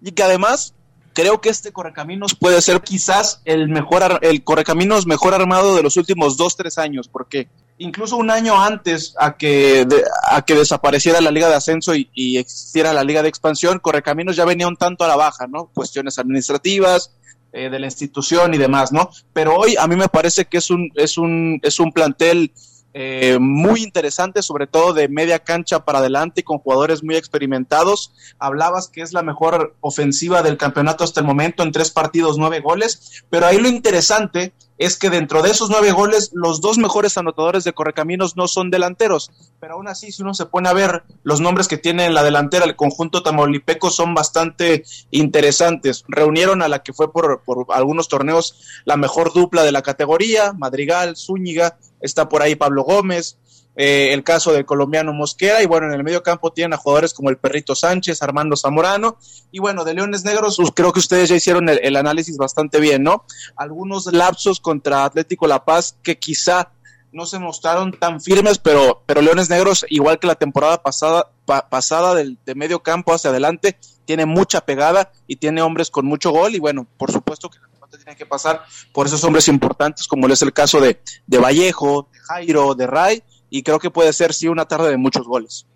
Y 0.00 0.12
que 0.12 0.22
además 0.22 0.74
creo 1.14 1.40
que 1.40 1.48
este 1.48 1.72
Correcaminos 1.72 2.34
puede 2.34 2.60
ser 2.60 2.82
quizás 2.82 3.40
el 3.46 3.68
mejor, 3.68 4.18
el 4.20 4.44
Correcaminos 4.44 5.06
mejor 5.06 5.32
armado 5.32 5.74
de 5.74 5.82
los 5.82 5.96
últimos 5.96 6.36
dos, 6.36 6.56
tres 6.56 6.76
años, 6.76 7.08
porque 7.08 7.48
incluso 7.78 8.16
un 8.16 8.30
año 8.30 8.60
antes 8.60 9.14
a 9.18 9.36
que, 9.36 9.86
de, 9.86 10.04
a 10.28 10.42
que 10.42 10.54
desapareciera 10.54 11.20
la 11.20 11.30
Liga 11.30 11.48
de 11.48 11.54
Ascenso 11.54 11.94
y, 11.94 12.36
existiera 12.36 12.92
la 12.92 13.04
Liga 13.04 13.22
de 13.22 13.28
Expansión, 13.28 13.78
Correcaminos 13.78 14.36
ya 14.36 14.44
venía 14.44 14.68
un 14.68 14.76
tanto 14.76 15.04
a 15.04 15.08
la 15.08 15.16
baja, 15.16 15.46
¿no? 15.46 15.70
Cuestiones 15.72 16.18
administrativas, 16.18 17.12
eh, 17.52 17.70
de 17.70 17.78
la 17.78 17.86
institución 17.86 18.52
y 18.52 18.58
demás, 18.58 18.92
¿no? 18.92 19.10
Pero 19.32 19.54
hoy 19.54 19.76
a 19.78 19.86
mí 19.86 19.94
me 19.96 20.08
parece 20.08 20.44
que 20.46 20.58
es 20.58 20.70
un, 20.70 20.90
es 20.96 21.16
un, 21.16 21.60
es 21.62 21.78
un 21.78 21.92
plantel 21.92 22.52
eh, 22.96 23.38
muy 23.40 23.82
interesante, 23.82 24.40
sobre 24.40 24.68
todo 24.68 24.94
de 24.94 25.08
media 25.08 25.40
cancha 25.40 25.84
para 25.84 25.98
adelante, 25.98 26.44
con 26.44 26.58
jugadores 26.58 27.02
muy 27.02 27.16
experimentados. 27.16 28.14
Hablabas 28.38 28.88
que 28.88 29.02
es 29.02 29.12
la 29.12 29.22
mejor 29.22 29.76
ofensiva 29.80 30.42
del 30.42 30.56
campeonato 30.56 31.02
hasta 31.02 31.20
el 31.20 31.26
momento, 31.26 31.64
en 31.64 31.72
tres 31.72 31.90
partidos, 31.90 32.38
nueve 32.38 32.60
goles, 32.60 33.24
pero 33.30 33.46
ahí 33.46 33.58
lo 33.58 33.68
interesante 33.68 34.52
es 34.78 34.98
que 34.98 35.10
dentro 35.10 35.42
de 35.42 35.50
esos 35.50 35.70
nueve 35.70 35.92
goles, 35.92 36.30
los 36.32 36.60
dos 36.60 36.78
mejores 36.78 37.16
anotadores 37.16 37.64
de 37.64 37.72
Correcaminos 37.72 38.36
no 38.36 38.48
son 38.48 38.70
delanteros, 38.70 39.30
pero 39.60 39.74
aún 39.74 39.88
así, 39.88 40.10
si 40.10 40.22
uno 40.22 40.34
se 40.34 40.46
pone 40.46 40.68
a 40.68 40.72
ver 40.72 41.04
los 41.22 41.40
nombres 41.40 41.68
que 41.68 41.78
tiene 41.78 42.06
en 42.06 42.14
la 42.14 42.22
delantera, 42.22 42.64
el 42.64 42.76
conjunto 42.76 43.22
tamaulipeco 43.22 43.90
son 43.90 44.14
bastante 44.14 44.84
interesantes. 45.10 46.04
Reunieron 46.08 46.62
a 46.62 46.68
la 46.68 46.82
que 46.82 46.92
fue 46.92 47.12
por, 47.12 47.42
por 47.44 47.66
algunos 47.70 48.08
torneos 48.08 48.82
la 48.84 48.96
mejor 48.96 49.32
dupla 49.32 49.62
de 49.62 49.72
la 49.72 49.82
categoría, 49.82 50.52
Madrigal, 50.52 51.16
Zúñiga, 51.16 51.78
está 52.00 52.28
por 52.28 52.42
ahí 52.42 52.54
Pablo 52.54 52.82
Gómez, 52.82 53.38
eh, 53.76 54.10
el 54.12 54.22
caso 54.22 54.52
del 54.52 54.64
colombiano 54.64 55.12
Mosquera, 55.12 55.62
y 55.62 55.66
bueno, 55.66 55.86
en 55.86 55.94
el 55.94 56.04
medio 56.04 56.22
campo 56.22 56.52
tienen 56.52 56.74
a 56.74 56.76
jugadores 56.76 57.12
como 57.12 57.30
el 57.30 57.38
Perrito 57.38 57.74
Sánchez, 57.74 58.22
Armando 58.22 58.56
Zamorano, 58.56 59.18
y 59.50 59.58
bueno, 59.58 59.84
de 59.84 59.94
Leones 59.94 60.24
Negros, 60.24 60.56
pues, 60.56 60.70
creo 60.74 60.92
que 60.92 61.00
ustedes 61.00 61.28
ya 61.28 61.36
hicieron 61.36 61.68
el, 61.68 61.96
análisis 61.96 62.36
bastante 62.36 62.80
bien, 62.80 63.02
¿no? 63.02 63.24
Algunos 63.56 64.06
lapsos 64.06 64.60
contra 64.60 65.04
Atlético 65.04 65.46
La 65.46 65.64
Paz 65.64 65.96
que 66.02 66.18
quizá 66.18 66.70
no 67.12 67.26
se 67.26 67.38
mostraron 67.38 67.92
tan 67.92 68.20
firmes, 68.20 68.58
pero, 68.58 69.02
pero 69.06 69.22
Leones 69.22 69.50
Negros, 69.50 69.86
igual 69.88 70.18
que 70.18 70.26
la 70.26 70.34
temporada 70.34 70.82
pasada, 70.82 71.30
pa, 71.44 71.68
pasada 71.68 72.14
del, 72.14 72.38
de 72.44 72.54
medio 72.54 72.82
campo 72.82 73.12
hacia 73.12 73.30
adelante, 73.30 73.78
tiene 74.04 74.26
mucha 74.26 74.60
pegada 74.60 75.12
y 75.26 75.36
tiene 75.36 75.62
hombres 75.62 75.90
con 75.90 76.06
mucho 76.06 76.30
gol, 76.30 76.54
y 76.54 76.58
bueno, 76.58 76.86
por 76.96 77.10
supuesto 77.12 77.50
que 77.50 77.58
tiene 77.98 78.16
que 78.16 78.26
pasar 78.26 78.64
por 78.92 79.06
esos 79.06 79.22
hombres 79.24 79.48
importantes, 79.48 80.06
como 80.06 80.26
es 80.28 80.42
el 80.42 80.52
caso 80.52 80.80
de, 80.80 81.00
de 81.26 81.38
Vallejo, 81.38 82.08
de 82.12 82.18
Jairo, 82.20 82.74
de 82.74 82.86
Ray, 82.86 83.22
y 83.50 83.62
creo 83.62 83.78
que 83.78 83.90
puede 83.90 84.12
ser 84.12 84.34
sí 84.34 84.48
una 84.48 84.66
tarde 84.66 84.90
de 84.90 84.96
muchos 84.96 85.26
goles. 85.26 85.66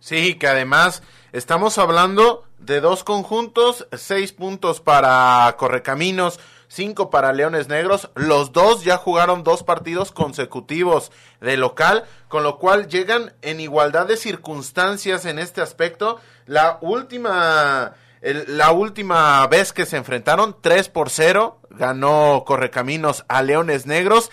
Sí, 0.00 0.34
que 0.34 0.46
además 0.46 1.02
estamos 1.32 1.78
hablando 1.78 2.44
de 2.58 2.80
dos 2.80 3.04
conjuntos, 3.04 3.86
seis 3.92 4.32
puntos 4.32 4.80
para 4.80 5.54
Correcaminos, 5.58 6.38
cinco 6.68 7.10
para 7.10 7.32
Leones 7.32 7.68
Negros, 7.68 8.10
los 8.14 8.52
dos 8.52 8.84
ya 8.84 8.96
jugaron 8.96 9.42
dos 9.42 9.62
partidos 9.62 10.12
consecutivos 10.12 11.10
de 11.40 11.56
local, 11.56 12.04
con 12.28 12.42
lo 12.42 12.58
cual 12.58 12.88
llegan 12.88 13.34
en 13.42 13.60
igualdad 13.60 14.06
de 14.06 14.16
circunstancias 14.16 15.24
en 15.24 15.38
este 15.38 15.60
aspecto. 15.60 16.20
La 16.46 16.78
última 16.80 17.94
la 18.20 18.72
última 18.72 19.46
vez 19.46 19.72
que 19.72 19.86
se 19.86 19.96
enfrentaron, 19.96 20.56
3 20.60 20.88
por 20.88 21.08
0, 21.08 21.60
ganó 21.70 22.42
Correcaminos 22.44 23.24
a 23.28 23.42
Leones 23.42 23.86
Negros. 23.86 24.30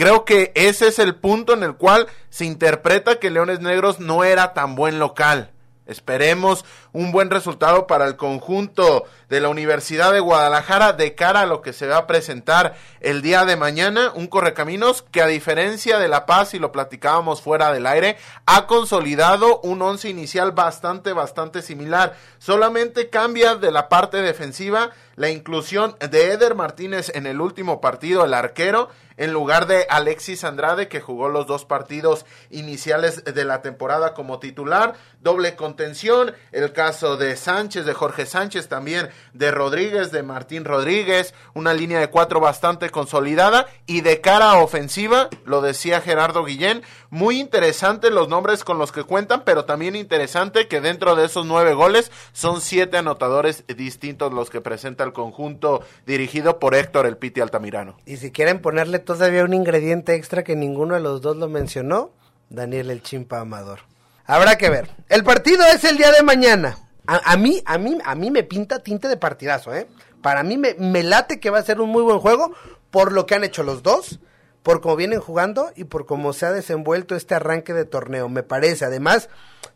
Creo 0.00 0.24
que 0.24 0.50
ese 0.54 0.88
es 0.88 0.98
el 0.98 1.14
punto 1.14 1.52
en 1.52 1.62
el 1.62 1.74
cual 1.74 2.06
se 2.30 2.46
interpreta 2.46 3.18
que 3.18 3.28
Leones 3.28 3.60
Negros 3.60 4.00
no 4.00 4.24
era 4.24 4.54
tan 4.54 4.74
buen 4.74 4.98
local. 4.98 5.50
Esperemos 5.84 6.64
un 6.92 7.12
buen 7.12 7.28
resultado 7.28 7.86
para 7.86 8.06
el 8.06 8.16
conjunto 8.16 9.04
de 9.28 9.40
la 9.40 9.50
Universidad 9.50 10.10
de 10.12 10.20
Guadalajara 10.20 10.94
de 10.94 11.14
cara 11.14 11.40
a 11.40 11.46
lo 11.46 11.60
que 11.60 11.74
se 11.74 11.86
va 11.86 11.98
a 11.98 12.06
presentar 12.06 12.76
el 13.00 13.20
día 13.20 13.44
de 13.44 13.56
mañana. 13.56 14.10
Un 14.14 14.28
correcaminos 14.28 15.02
que 15.02 15.20
a 15.20 15.26
diferencia 15.26 15.98
de 15.98 16.08
La 16.08 16.24
Paz, 16.24 16.54
y 16.54 16.58
lo 16.58 16.72
platicábamos 16.72 17.42
fuera 17.42 17.70
del 17.70 17.86
aire, 17.86 18.16
ha 18.46 18.66
consolidado 18.66 19.60
un 19.60 19.82
once 19.82 20.08
inicial 20.08 20.52
bastante, 20.52 21.12
bastante 21.12 21.60
similar. 21.60 22.16
Solamente 22.38 23.10
cambia 23.10 23.56
de 23.56 23.70
la 23.70 23.90
parte 23.90 24.22
defensiva 24.22 24.92
la 25.16 25.28
inclusión 25.28 25.96
de 25.98 26.32
Eder 26.32 26.54
Martínez 26.54 27.12
en 27.14 27.26
el 27.26 27.42
último 27.42 27.82
partido, 27.82 28.24
el 28.24 28.32
arquero, 28.32 28.88
en 29.20 29.34
lugar 29.34 29.66
de 29.66 29.86
Alexis 29.90 30.44
Andrade, 30.44 30.88
que 30.88 31.02
jugó 31.02 31.28
los 31.28 31.46
dos 31.46 31.66
partidos 31.66 32.24
iniciales 32.48 33.22
de 33.22 33.44
la 33.44 33.60
temporada 33.60 34.14
como 34.14 34.38
titular. 34.38 34.94
Doble 35.20 35.56
contención, 35.56 36.32
el 36.52 36.72
caso 36.72 37.18
de 37.18 37.36
Sánchez, 37.36 37.84
de 37.84 37.92
Jorge 37.92 38.24
Sánchez, 38.24 38.68
también 38.68 39.10
de 39.34 39.50
Rodríguez, 39.50 40.10
de 40.10 40.22
Martín 40.22 40.64
Rodríguez, 40.64 41.34
una 41.52 41.74
línea 41.74 42.00
de 42.00 42.08
cuatro 42.08 42.40
bastante 42.40 42.88
consolidada 42.88 43.66
y 43.86 44.00
de 44.00 44.22
cara 44.22 44.54
ofensiva, 44.54 45.28
lo 45.44 45.60
decía 45.60 46.00
Gerardo 46.00 46.42
Guillén, 46.42 46.82
muy 47.10 47.38
interesante 47.38 48.08
los 48.08 48.28
nombres 48.28 48.64
con 48.64 48.78
los 48.78 48.90
que 48.90 49.04
cuentan, 49.04 49.42
pero 49.44 49.66
también 49.66 49.96
interesante 49.96 50.66
que 50.66 50.80
dentro 50.80 51.14
de 51.14 51.26
esos 51.26 51.44
nueve 51.44 51.74
goles 51.74 52.10
son 52.32 52.62
siete 52.62 52.96
anotadores 52.96 53.64
distintos 53.66 54.32
los 54.32 54.48
que 54.48 54.62
presenta 54.62 55.04
el 55.04 55.12
conjunto 55.12 55.82
dirigido 56.06 56.58
por 56.58 56.74
Héctor 56.74 57.04
El 57.04 57.18
Piti 57.18 57.42
Altamirano. 57.42 57.98
Y 58.06 58.16
si 58.16 58.32
quieren 58.32 58.62
ponerle 58.62 58.98
todavía 59.14 59.44
un 59.44 59.54
ingrediente 59.54 60.14
extra 60.14 60.44
que 60.44 60.56
ninguno 60.56 60.94
de 60.94 61.00
los 61.00 61.20
dos 61.20 61.36
lo 61.36 61.48
mencionó, 61.48 62.10
Daniel 62.48 62.90
el 62.90 63.02
Chimpa 63.02 63.40
Amador. 63.40 63.80
Habrá 64.24 64.56
que 64.56 64.70
ver. 64.70 64.90
El 65.08 65.24
partido 65.24 65.64
es 65.64 65.84
el 65.84 65.96
día 65.96 66.12
de 66.12 66.22
mañana. 66.22 66.78
A, 67.06 67.36
mí, 67.36 67.60
a 67.64 67.76
mí, 67.78 67.98
a 68.04 68.14
mí 68.14 68.30
me 68.30 68.44
pinta 68.44 68.78
tinte 68.78 69.08
de 69.08 69.16
partidazo, 69.16 69.74
¿eh? 69.74 69.88
Para 70.22 70.44
mí 70.44 70.56
me, 70.56 70.74
me 70.74 71.02
late 71.02 71.40
que 71.40 71.50
va 71.50 71.58
a 71.58 71.62
ser 71.62 71.80
un 71.80 71.90
muy 71.90 72.02
buen 72.02 72.20
juego 72.20 72.52
por 72.90 73.10
lo 73.10 73.26
que 73.26 73.34
han 73.34 73.42
hecho 73.42 73.64
los 73.64 73.82
dos 73.82 74.20
por 74.62 74.80
cómo 74.80 74.96
vienen 74.96 75.20
jugando 75.20 75.70
y 75.74 75.84
por 75.84 76.06
cómo 76.06 76.32
se 76.32 76.46
ha 76.46 76.52
desenvuelto 76.52 77.14
este 77.16 77.34
arranque 77.34 77.72
de 77.72 77.84
torneo, 77.84 78.28
me 78.28 78.42
parece. 78.42 78.84
Además, 78.84 79.28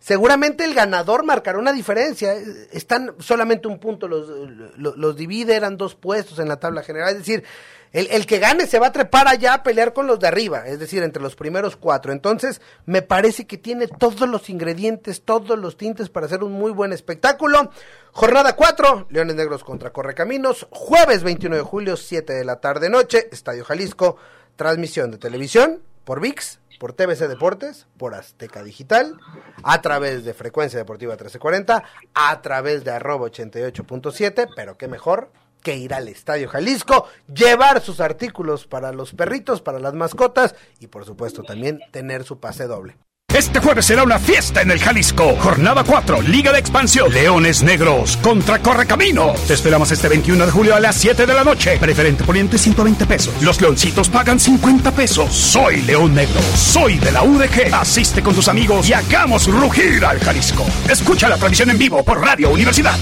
seguramente 0.04 0.64
el 0.64 0.74
ganador 0.74 1.24
marcará 1.24 1.58
una 1.58 1.72
diferencia. 1.72 2.34
Están 2.72 3.14
solamente 3.20 3.68
un 3.68 3.78
punto, 3.78 4.06
los, 4.06 4.28
los, 4.76 5.16
divide, 5.16 5.56
eran 5.56 5.78
dos 5.78 5.94
puestos 5.94 6.38
en 6.38 6.48
la 6.48 6.56
tabla 6.60 6.82
general. 6.82 7.12
Es 7.12 7.18
decir, 7.18 7.42
el, 7.90 8.08
el, 8.10 8.26
que 8.26 8.38
gane 8.38 8.66
se 8.66 8.78
va 8.78 8.88
a 8.88 8.92
trepar 8.92 9.28
allá 9.28 9.54
a 9.54 9.62
pelear 9.62 9.94
con 9.94 10.06
los 10.06 10.20
de 10.20 10.28
arriba, 10.28 10.66
es 10.66 10.78
decir, 10.78 11.02
entre 11.02 11.22
los 11.22 11.36
primeros 11.36 11.76
cuatro. 11.76 12.12
Entonces, 12.12 12.60
me 12.84 13.00
parece 13.00 13.46
que 13.46 13.56
tiene 13.56 13.88
todos 13.88 14.28
los 14.28 14.50
ingredientes, 14.50 15.22
todos 15.22 15.58
los 15.58 15.78
tintes 15.78 16.10
para 16.10 16.26
hacer 16.26 16.44
un 16.44 16.52
muy 16.52 16.72
buen 16.72 16.92
espectáculo. 16.92 17.70
Jornada 18.12 18.56
4, 18.56 19.06
Leones 19.08 19.36
Negros 19.36 19.64
contra 19.64 19.90
Correcaminos, 19.90 20.66
jueves 20.70 21.22
21 21.22 21.56
de 21.56 21.62
julio, 21.62 21.96
7 21.96 22.34
de 22.34 22.44
la 22.44 22.60
tarde 22.60 22.90
noche, 22.90 23.28
Estadio 23.32 23.64
Jalisco 23.64 24.18
transmisión 24.56 25.10
de 25.10 25.18
televisión 25.18 25.80
por 26.04 26.20
VIX, 26.20 26.60
por 26.78 26.92
TBC 26.92 27.28
Deportes, 27.28 27.86
por 27.96 28.14
Azteca 28.14 28.62
Digital, 28.62 29.18
a 29.62 29.80
través 29.82 30.24
de 30.24 30.34
Frecuencia 30.34 30.78
Deportiva 30.78 31.12
1340, 31.12 31.84
a 32.14 32.42
través 32.42 32.84
de 32.84 32.90
arroba 32.90 33.26
88.7, 33.26 34.48
pero 34.54 34.76
qué 34.76 34.88
mejor 34.88 35.30
que 35.62 35.76
ir 35.76 35.94
al 35.94 36.08
Estadio 36.08 36.48
Jalisco, 36.48 37.08
llevar 37.26 37.80
sus 37.80 38.00
artículos 38.00 38.66
para 38.66 38.92
los 38.92 39.14
perritos, 39.14 39.62
para 39.62 39.78
las 39.78 39.94
mascotas 39.94 40.54
y 40.78 40.88
por 40.88 41.06
supuesto 41.06 41.42
también 41.42 41.80
tener 41.90 42.24
su 42.24 42.38
pase 42.38 42.66
doble. 42.66 42.96
Este 43.35 43.59
jueves 43.59 43.87
será 43.87 44.05
una 44.05 44.20
fiesta 44.20 44.62
en 44.62 44.70
el 44.70 44.79
Jalisco. 44.79 45.37
Jornada 45.40 45.83
4, 45.83 46.23
Liga 46.23 46.53
de 46.53 46.61
Expansión. 46.61 47.12
Leones 47.12 47.64
Negros 47.64 48.16
contra 48.18 48.61
Correcamino. 48.61 49.35
Te 49.49 49.55
esperamos 49.55 49.90
este 49.90 50.09
21 50.09 50.47
de 50.47 50.53
julio 50.53 50.77
a 50.77 50.79
las 50.79 50.94
7 50.94 51.27
de 51.27 51.35
la 51.35 51.42
noche. 51.42 51.77
Preferente 51.79 52.23
poniente 52.23 52.59
120 52.59 53.07
pesos. 53.07 53.42
Los 53.42 53.61
leoncitos 53.61 54.09
pagan 54.09 54.38
50 54.38 54.92
pesos. 54.92 55.35
Soy 55.35 55.83
León 55.83 56.14
Negro. 56.14 56.40
Soy 56.55 56.99
de 57.01 57.11
la 57.11 57.25
UDG. 57.25 57.75
Asiste 57.75 58.23
con 58.23 58.37
tus 58.37 58.47
amigos 58.47 58.88
y 58.88 58.92
hagamos 58.92 59.49
rugir 59.49 60.05
al 60.05 60.20
Jalisco. 60.20 60.64
Escucha 60.88 61.29
la 61.29 61.37
transmisión 61.37 61.70
en 61.70 61.79
vivo 61.79 62.05
por 62.05 62.20
Radio 62.20 62.51
Universidad. 62.51 62.97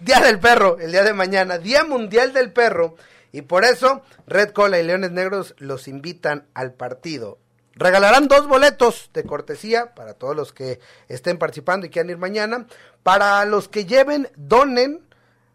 Día 0.00 0.18
del 0.18 0.40
Perro, 0.40 0.80
el 0.80 0.90
día 0.90 1.04
de 1.04 1.12
mañana. 1.12 1.58
Día 1.58 1.84
Mundial 1.84 2.32
del 2.32 2.50
Perro. 2.50 2.96
Y 3.30 3.42
por 3.42 3.62
eso, 3.62 4.02
Red 4.26 4.50
Cola 4.50 4.80
y 4.80 4.82
Leones 4.82 5.12
Negros 5.12 5.54
los 5.58 5.86
invitan 5.86 6.48
al 6.52 6.72
partido 6.72 7.38
Regalarán 7.78 8.26
dos 8.26 8.48
boletos 8.48 9.10
de 9.14 9.22
cortesía 9.22 9.94
para 9.94 10.14
todos 10.14 10.34
los 10.34 10.52
que 10.52 10.80
estén 11.06 11.38
participando 11.38 11.86
y 11.86 11.90
quieran 11.90 12.10
ir 12.10 12.18
mañana. 12.18 12.66
Para 13.04 13.44
los 13.44 13.68
que 13.68 13.84
lleven, 13.84 14.28
donen, 14.36 15.06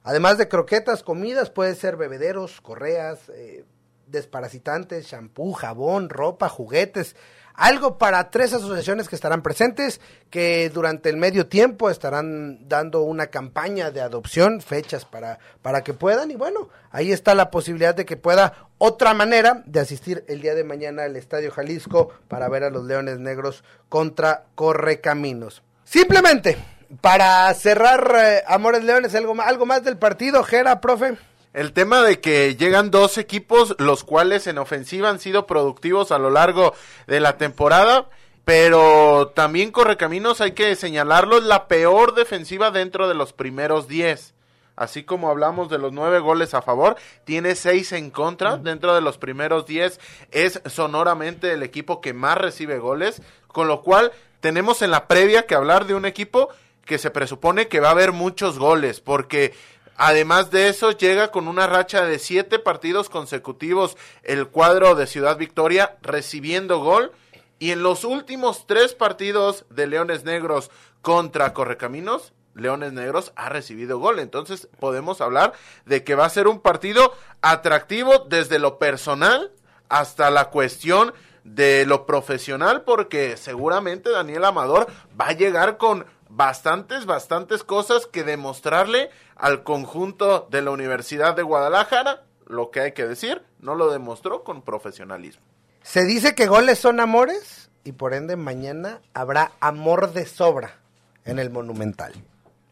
además 0.03 0.37
de 0.37 0.47
croquetas, 0.47 1.03
comidas, 1.03 1.49
puede 1.49 1.75
ser 1.75 1.97
bebederos, 1.97 2.61
correas, 2.61 3.27
eh, 3.27 3.65
desparasitantes, 4.07 5.05
shampoo, 5.07 5.51
jabón, 5.51 6.07
ropa, 6.09 6.47
juguetes 6.47 7.17
algo 7.53 7.97
para 7.97 8.29
tres 8.29 8.53
asociaciones 8.53 9.07
que 9.07 9.15
estarán 9.15 9.41
presentes, 9.41 10.01
que 10.29 10.69
durante 10.73 11.09
el 11.09 11.17
medio 11.17 11.47
tiempo 11.47 11.89
estarán 11.89 12.67
dando 12.67 13.01
una 13.01 13.27
campaña 13.27 13.91
de 13.91 14.01
adopción, 14.01 14.61
fechas 14.61 15.05
para, 15.05 15.39
para 15.61 15.83
que 15.83 15.93
puedan, 15.93 16.31
y 16.31 16.35
bueno, 16.35 16.69
ahí 16.91 17.11
está 17.11 17.35
la 17.35 17.51
posibilidad 17.51 17.95
de 17.95 18.05
que 18.05 18.17
pueda 18.17 18.67
otra 18.77 19.13
manera 19.13 19.63
de 19.65 19.79
asistir 19.79 20.25
el 20.27 20.41
día 20.41 20.55
de 20.55 20.63
mañana 20.63 21.03
al 21.03 21.15
Estadio 21.15 21.51
Jalisco 21.51 22.11
para 22.27 22.49
ver 22.49 22.63
a 22.63 22.69
los 22.69 22.83
Leones 22.85 23.19
Negros 23.19 23.63
contra 23.89 24.45
Correcaminos. 24.55 25.63
Simplemente, 25.83 26.57
para 27.01 27.53
cerrar 27.53 28.15
eh, 28.17 28.43
Amores 28.47 28.83
Leones, 28.83 29.15
algo, 29.15 29.39
algo 29.41 29.65
más 29.65 29.83
del 29.83 29.97
partido, 29.97 30.43
Jera, 30.43 30.81
profe. 30.81 31.17
El 31.53 31.71
tema 31.71 32.01
de 32.01 32.19
que 32.19 32.55
llegan 32.55 32.89
dos 32.89 33.19
equipos, 33.19 33.75
los 33.77 34.03
cuales 34.03 34.47
en 34.47 34.57
ofensiva 34.57 35.09
han 35.09 35.19
sido 35.19 35.45
productivos 35.45 36.11
a 36.11 36.17
lo 36.17 36.31
largo 36.31 36.73
de 37.05 37.19
la 37.19 37.37
temporada, 37.37 38.09
pero 38.43 39.31
también 39.35 39.71
Correcaminos 39.71 40.41
hay 40.41 40.53
que 40.53 40.75
señalarlo, 40.75 41.37
es 41.37 41.43
la 41.43 41.67
peor 41.67 42.15
defensiva 42.15 42.71
dentro 42.71 43.07
de 43.07 43.13
los 43.13 43.33
primeros 43.33 43.87
diez. 43.87 44.33
Así 44.75 45.03
como 45.03 45.29
hablamos 45.29 45.69
de 45.69 45.77
los 45.77 45.93
nueve 45.93 46.17
goles 46.17 46.55
a 46.55 46.63
favor, 46.63 46.95
tiene 47.23 47.53
seis 47.53 47.91
en 47.91 48.09
contra. 48.09 48.57
Dentro 48.57 48.95
de 48.95 49.01
los 49.01 49.19
primeros 49.19 49.67
diez 49.67 49.99
es 50.31 50.59
sonoramente 50.65 51.53
el 51.53 51.61
equipo 51.61 52.01
que 52.01 52.13
más 52.13 52.39
recibe 52.39 52.79
goles, 52.79 53.21
con 53.47 53.67
lo 53.67 53.83
cual 53.83 54.11
tenemos 54.39 54.81
en 54.81 54.89
la 54.89 55.07
previa 55.07 55.45
que 55.45 55.53
hablar 55.53 55.85
de 55.85 55.93
un 55.93 56.05
equipo 56.05 56.49
que 56.85 56.97
se 56.97 57.11
presupone 57.11 57.67
que 57.67 57.79
va 57.79 57.89
a 57.89 57.91
haber 57.91 58.11
muchos 58.11 58.59
goles, 58.59 58.99
porque 58.99 59.53
Además 59.95 60.51
de 60.51 60.69
eso, 60.69 60.91
llega 60.91 61.31
con 61.31 61.47
una 61.47 61.67
racha 61.67 62.05
de 62.05 62.19
siete 62.19 62.59
partidos 62.59 63.09
consecutivos 63.09 63.95
el 64.23 64.47
cuadro 64.47 64.95
de 64.95 65.07
Ciudad 65.07 65.37
Victoria 65.37 65.97
recibiendo 66.01 66.79
gol. 66.79 67.11
Y 67.59 67.71
en 67.71 67.83
los 67.83 68.03
últimos 68.03 68.65
tres 68.67 68.93
partidos 68.93 69.65
de 69.69 69.87
Leones 69.87 70.23
Negros 70.25 70.71
contra 71.01 71.53
Correcaminos, 71.53 72.33
Leones 72.55 72.93
Negros 72.93 73.31
ha 73.35 73.49
recibido 73.49 73.99
gol. 73.99 74.19
Entonces 74.19 74.67
podemos 74.79 75.21
hablar 75.21 75.53
de 75.85 76.03
que 76.03 76.15
va 76.15 76.25
a 76.25 76.29
ser 76.29 76.47
un 76.47 76.59
partido 76.59 77.13
atractivo 77.41 78.25
desde 78.27 78.59
lo 78.59 78.79
personal 78.79 79.51
hasta 79.89 80.31
la 80.31 80.49
cuestión 80.49 81.13
de 81.43 81.85
lo 81.85 82.05
profesional, 82.05 82.83
porque 82.83 83.37
seguramente 83.37 84.09
Daniel 84.09 84.45
Amador 84.45 84.87
va 85.19 85.27
a 85.27 85.33
llegar 85.33 85.77
con 85.77 86.05
bastantes, 86.35 87.05
bastantes 87.05 87.63
cosas 87.63 88.07
que 88.07 88.23
demostrarle 88.23 89.09
al 89.35 89.63
conjunto 89.63 90.47
de 90.49 90.61
la 90.61 90.71
Universidad 90.71 91.35
de 91.35 91.43
Guadalajara. 91.43 92.23
Lo 92.47 92.71
que 92.71 92.81
hay 92.81 92.91
que 92.93 93.05
decir, 93.05 93.43
no 93.59 93.75
lo 93.75 93.91
demostró 93.91 94.43
con 94.43 94.61
profesionalismo. 94.63 95.43
Se 95.83 96.05
dice 96.05 96.35
que 96.35 96.47
goles 96.47 96.79
son 96.79 96.99
amores 96.99 97.69
y 97.83 97.91
por 97.93 98.13
ende 98.13 98.35
mañana 98.35 99.01
habrá 99.13 99.51
amor 99.59 100.13
de 100.13 100.25
sobra 100.25 100.79
en 101.25 101.39
el 101.39 101.49
Monumental. 101.49 102.13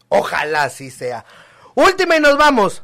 Ojalá 0.08 0.64
así 0.64 0.90
sea. 0.90 1.24
Última 1.74 2.16
y 2.16 2.20
nos 2.20 2.36
vamos. 2.36 2.82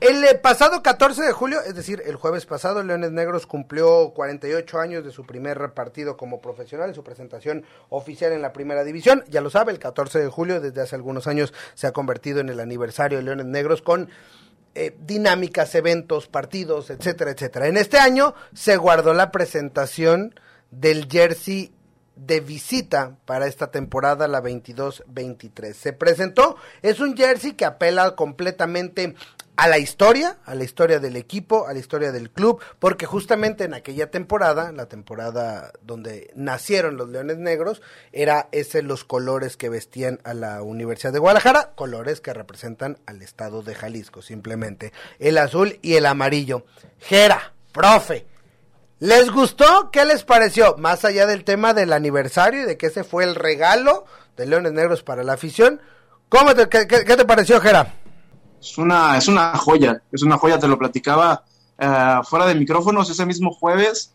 El 0.00 0.24
eh, 0.24 0.34
pasado 0.34 0.82
14 0.82 1.22
de 1.22 1.32
julio, 1.32 1.60
es 1.60 1.74
decir, 1.74 2.02
el 2.06 2.16
jueves 2.16 2.46
pasado, 2.46 2.82
Leones 2.82 3.12
Negros 3.12 3.46
cumplió 3.46 4.12
48 4.14 4.78
años 4.78 5.04
de 5.04 5.10
su 5.10 5.26
primer 5.26 5.74
partido 5.74 6.16
como 6.16 6.40
profesional, 6.40 6.94
su 6.94 7.04
presentación 7.04 7.64
oficial 7.90 8.32
en 8.32 8.40
la 8.40 8.54
primera 8.54 8.82
división. 8.82 9.22
Ya 9.28 9.42
lo 9.42 9.50
sabe, 9.50 9.72
el 9.72 9.78
14 9.78 10.18
de 10.18 10.28
julio, 10.28 10.58
desde 10.62 10.80
hace 10.80 10.96
algunos 10.96 11.26
años, 11.26 11.52
se 11.74 11.86
ha 11.86 11.92
convertido 11.92 12.40
en 12.40 12.48
el 12.48 12.60
aniversario 12.60 13.18
de 13.18 13.24
Leones 13.24 13.44
Negros 13.44 13.82
con 13.82 14.08
eh, 14.74 14.96
dinámicas, 15.04 15.74
eventos, 15.74 16.28
partidos, 16.28 16.88
etcétera, 16.88 17.32
etcétera. 17.32 17.66
En 17.66 17.76
este 17.76 17.98
año 17.98 18.34
se 18.54 18.78
guardó 18.78 19.12
la 19.12 19.30
presentación 19.30 20.34
del 20.70 21.08
jersey 21.10 21.74
de 22.26 22.40
visita 22.40 23.16
para 23.24 23.46
esta 23.46 23.70
temporada, 23.70 24.28
la 24.28 24.42
22-23. 24.42 25.72
Se 25.72 25.92
presentó, 25.92 26.56
es 26.82 27.00
un 27.00 27.16
jersey 27.16 27.52
que 27.52 27.64
apela 27.64 28.14
completamente 28.14 29.14
a 29.56 29.68
la 29.68 29.78
historia, 29.78 30.38
a 30.46 30.54
la 30.54 30.64
historia 30.64 31.00
del 31.00 31.16
equipo, 31.16 31.66
a 31.66 31.74
la 31.74 31.78
historia 31.78 32.12
del 32.12 32.30
club, 32.30 32.62
porque 32.78 33.04
justamente 33.04 33.64
en 33.64 33.74
aquella 33.74 34.10
temporada, 34.10 34.72
la 34.72 34.86
temporada 34.86 35.72
donde 35.82 36.30
nacieron 36.34 36.96
los 36.96 37.10
Leones 37.10 37.36
Negros, 37.36 37.82
era 38.12 38.48
ese 38.52 38.82
los 38.82 39.04
colores 39.04 39.58
que 39.58 39.68
vestían 39.68 40.18
a 40.24 40.32
la 40.32 40.62
Universidad 40.62 41.12
de 41.12 41.18
Guadalajara, 41.18 41.72
colores 41.74 42.22
que 42.22 42.32
representan 42.32 42.98
al 43.04 43.20
estado 43.20 43.62
de 43.62 43.74
Jalisco, 43.74 44.22
simplemente 44.22 44.94
el 45.18 45.36
azul 45.36 45.78
y 45.82 45.94
el 45.94 46.06
amarillo. 46.06 46.64
Jera, 46.98 47.52
profe, 47.72 48.26
¿les 49.00 49.30
gustó? 49.30 49.90
¿Qué 49.90 50.04
les 50.04 50.22
pareció? 50.22 50.76
Más 50.78 51.04
allá 51.04 51.26
del 51.26 51.44
tema 51.44 51.74
del 51.74 51.92
aniversario 51.92 52.62
y 52.62 52.66
de 52.66 52.78
que 52.78 52.86
ese 52.86 53.02
fue 53.02 53.24
el 53.24 53.34
regalo 53.34 54.04
de 54.36 54.46
Leones 54.46 54.72
Negros 54.72 55.02
para 55.02 55.24
la 55.24 55.32
afición, 55.32 55.80
¿cómo 56.28 56.54
te, 56.54 56.68
qué, 56.68 56.86
qué 56.86 57.16
te 57.16 57.24
pareció, 57.24 57.60
Jera? 57.60 57.94
Es 58.60 58.78
una, 58.78 59.16
es 59.16 59.26
una 59.26 59.56
joya, 59.56 60.02
es 60.12 60.22
una 60.22 60.36
joya, 60.36 60.58
te 60.58 60.68
lo 60.68 60.78
platicaba 60.78 61.44
uh, 61.78 62.22
fuera 62.24 62.46
de 62.46 62.54
micrófonos 62.54 63.10
ese 63.10 63.26
mismo 63.26 63.52
jueves. 63.52 64.14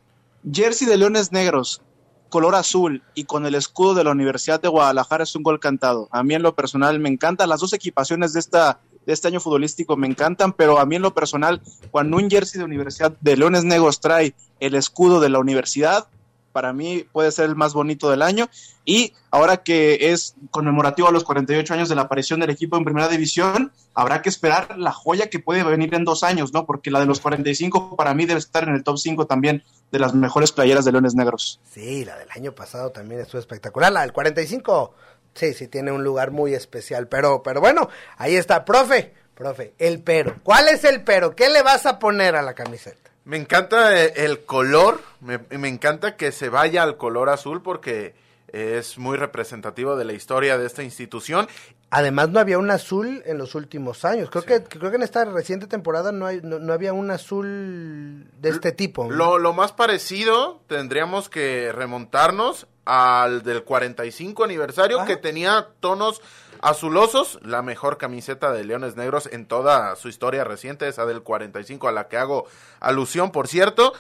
Jersey 0.49 0.87
de 0.87 0.97
Leones 0.97 1.31
Negros, 1.31 1.81
color 2.29 2.53
azul 2.53 3.01
y 3.15 3.23
con 3.23 3.45
el 3.47 3.55
escudo 3.55 3.95
de 3.95 4.03
la 4.03 4.11
Universidad 4.11 4.61
de 4.61 4.67
Guadalajara 4.67 5.23
es 5.23 5.35
un 5.35 5.41
gol 5.41 5.59
cantado. 5.59 6.07
A 6.11 6.21
mí 6.21 6.35
en 6.35 6.43
lo 6.43 6.53
personal 6.53 6.99
me 6.99 7.09
encantan 7.09 7.49
las 7.49 7.61
dos 7.61 7.73
equipaciones 7.73 8.33
de 8.33 8.39
esta 8.39 8.79
de 9.05 9.13
este 9.13 9.27
año 9.27 9.39
futbolístico 9.39 9.95
me 9.97 10.07
encantan, 10.07 10.53
pero 10.53 10.79
a 10.79 10.85
mí 10.85 10.95
en 10.95 11.01
lo 11.01 11.13
personal, 11.13 11.61
cuando 11.91 12.17
un 12.17 12.29
jersey 12.29 12.59
de 12.59 12.65
Universidad 12.65 13.13
de 13.21 13.37
Leones 13.37 13.63
Negros 13.63 13.99
trae 13.99 14.35
el 14.59 14.75
escudo 14.75 15.19
de 15.19 15.29
la 15.29 15.39
universidad, 15.39 16.07
para 16.55 16.71
mí 16.71 17.05
puede 17.11 17.33
ser 17.33 17.49
el 17.49 17.55
más 17.57 17.73
bonito 17.73 18.09
del 18.09 18.21
año. 18.21 18.49
Y 18.85 19.11
ahora 19.29 19.57
que 19.57 20.13
es 20.13 20.35
conmemorativo 20.51 21.09
a 21.09 21.11
los 21.11 21.25
48 21.25 21.73
años 21.73 21.89
de 21.89 21.95
la 21.95 22.03
aparición 22.03 22.39
del 22.39 22.49
equipo 22.49 22.77
en 22.77 22.85
primera 22.85 23.09
división, 23.09 23.73
habrá 23.93 24.21
que 24.21 24.29
esperar 24.29 24.77
la 24.77 24.93
joya 24.93 25.29
que 25.29 25.39
puede 25.39 25.65
venir 25.65 25.93
en 25.93 26.05
dos 26.05 26.23
años, 26.23 26.53
¿no? 26.53 26.65
Porque 26.65 26.91
la 26.91 27.01
de 27.01 27.07
los 27.07 27.19
45 27.19 27.97
para 27.97 28.13
mí 28.13 28.25
debe 28.25 28.39
estar 28.39 28.63
en 28.63 28.73
el 28.73 28.85
top 28.85 28.97
5 28.97 29.27
también 29.27 29.63
de 29.91 29.99
las 29.99 30.13
mejores 30.13 30.53
playeras 30.53 30.85
de 30.85 30.93
Leones 30.93 31.13
Negros. 31.13 31.59
Sí, 31.69 32.05
la 32.05 32.17
del 32.17 32.29
año 32.31 32.55
pasado 32.55 32.89
también 32.89 33.19
estuvo 33.19 33.39
espectacular. 33.39 33.91
La 33.91 34.03
del 34.03 34.13
45, 34.13 34.93
sí, 35.35 35.53
sí, 35.53 35.67
tiene 35.67 35.91
un 35.91 36.03
lugar 36.03 36.31
muy 36.31 36.53
especial. 36.53 37.07
Pero, 37.07 37.43
pero 37.43 37.61
bueno, 37.61 37.89
ahí 38.17 38.35
está, 38.35 38.65
profe, 38.65 39.13
profe, 39.35 39.73
el 39.77 40.01
pero. 40.01 40.37
¿Cuál 40.43 40.69
es 40.69 40.83
el 40.83 41.03
pero? 41.03 41.35
¿Qué 41.35 41.49
le 41.49 41.61
vas 41.61 41.85
a 41.85 41.99
poner 41.99 42.35
a 42.35 42.41
la 42.41 42.55
camiseta? 42.55 43.11
Me 43.25 43.37
encanta 43.37 43.99
eh, 44.03 44.13
el 44.17 44.45
color, 44.45 45.01
me, 45.19 45.39
me, 45.57 45.67
encanta 45.67 46.15
que 46.15 46.31
se 46.31 46.49
vaya 46.49 46.83
al 46.83 46.97
color 46.97 47.29
azul 47.29 47.61
porque 47.61 48.13
es 48.47 48.97
muy 48.97 49.17
representativo 49.17 49.95
de 49.95 50.05
la 50.05 50.13
historia 50.13 50.57
de 50.57 50.65
esta 50.65 50.83
institución. 50.83 51.47
Además 51.89 52.29
no 52.29 52.39
había 52.39 52.57
un 52.57 52.71
azul 52.71 53.21
en 53.25 53.37
los 53.37 53.55
últimos 53.55 54.05
años. 54.05 54.29
Creo 54.29 54.41
sí. 54.41 54.47
que 54.47 54.63
creo 54.63 54.89
que 54.89 54.97
en 54.97 55.03
esta 55.03 55.23
reciente 55.25 55.67
temporada 55.67 56.11
no, 56.11 56.25
hay, 56.25 56.41
no, 56.41 56.59
no 56.59 56.73
había 56.73 56.93
un 56.93 57.11
azul 57.11 58.27
de 58.39 58.49
este 58.49 58.71
tipo. 58.71 59.05
¿no? 59.05 59.11
Lo, 59.11 59.37
lo 59.37 59.53
más 59.53 59.71
parecido 59.71 60.61
tendríamos 60.67 61.29
que 61.29 61.71
remontarnos 61.71 62.67
al 62.85 63.43
del 63.43 63.63
45 63.63 64.43
aniversario 64.43 64.97
Ajá. 64.97 65.07
que 65.07 65.17
tenía 65.17 65.69
tonos 65.79 66.21
azulosos, 66.61 67.39
la 67.43 67.61
mejor 67.61 67.97
camiseta 67.97 68.51
de 68.51 68.63
Leones 68.63 68.95
Negros 68.95 69.29
en 69.31 69.45
toda 69.45 69.95
su 69.95 70.07
historia 70.07 70.43
reciente, 70.43 70.87
esa 70.87 71.05
del 71.05 71.21
45 71.21 71.87
a 71.87 71.91
la 71.91 72.07
que 72.07 72.17
hago 72.17 72.47
alusión, 72.79 73.31
por 73.31 73.47
cierto. 73.47 73.93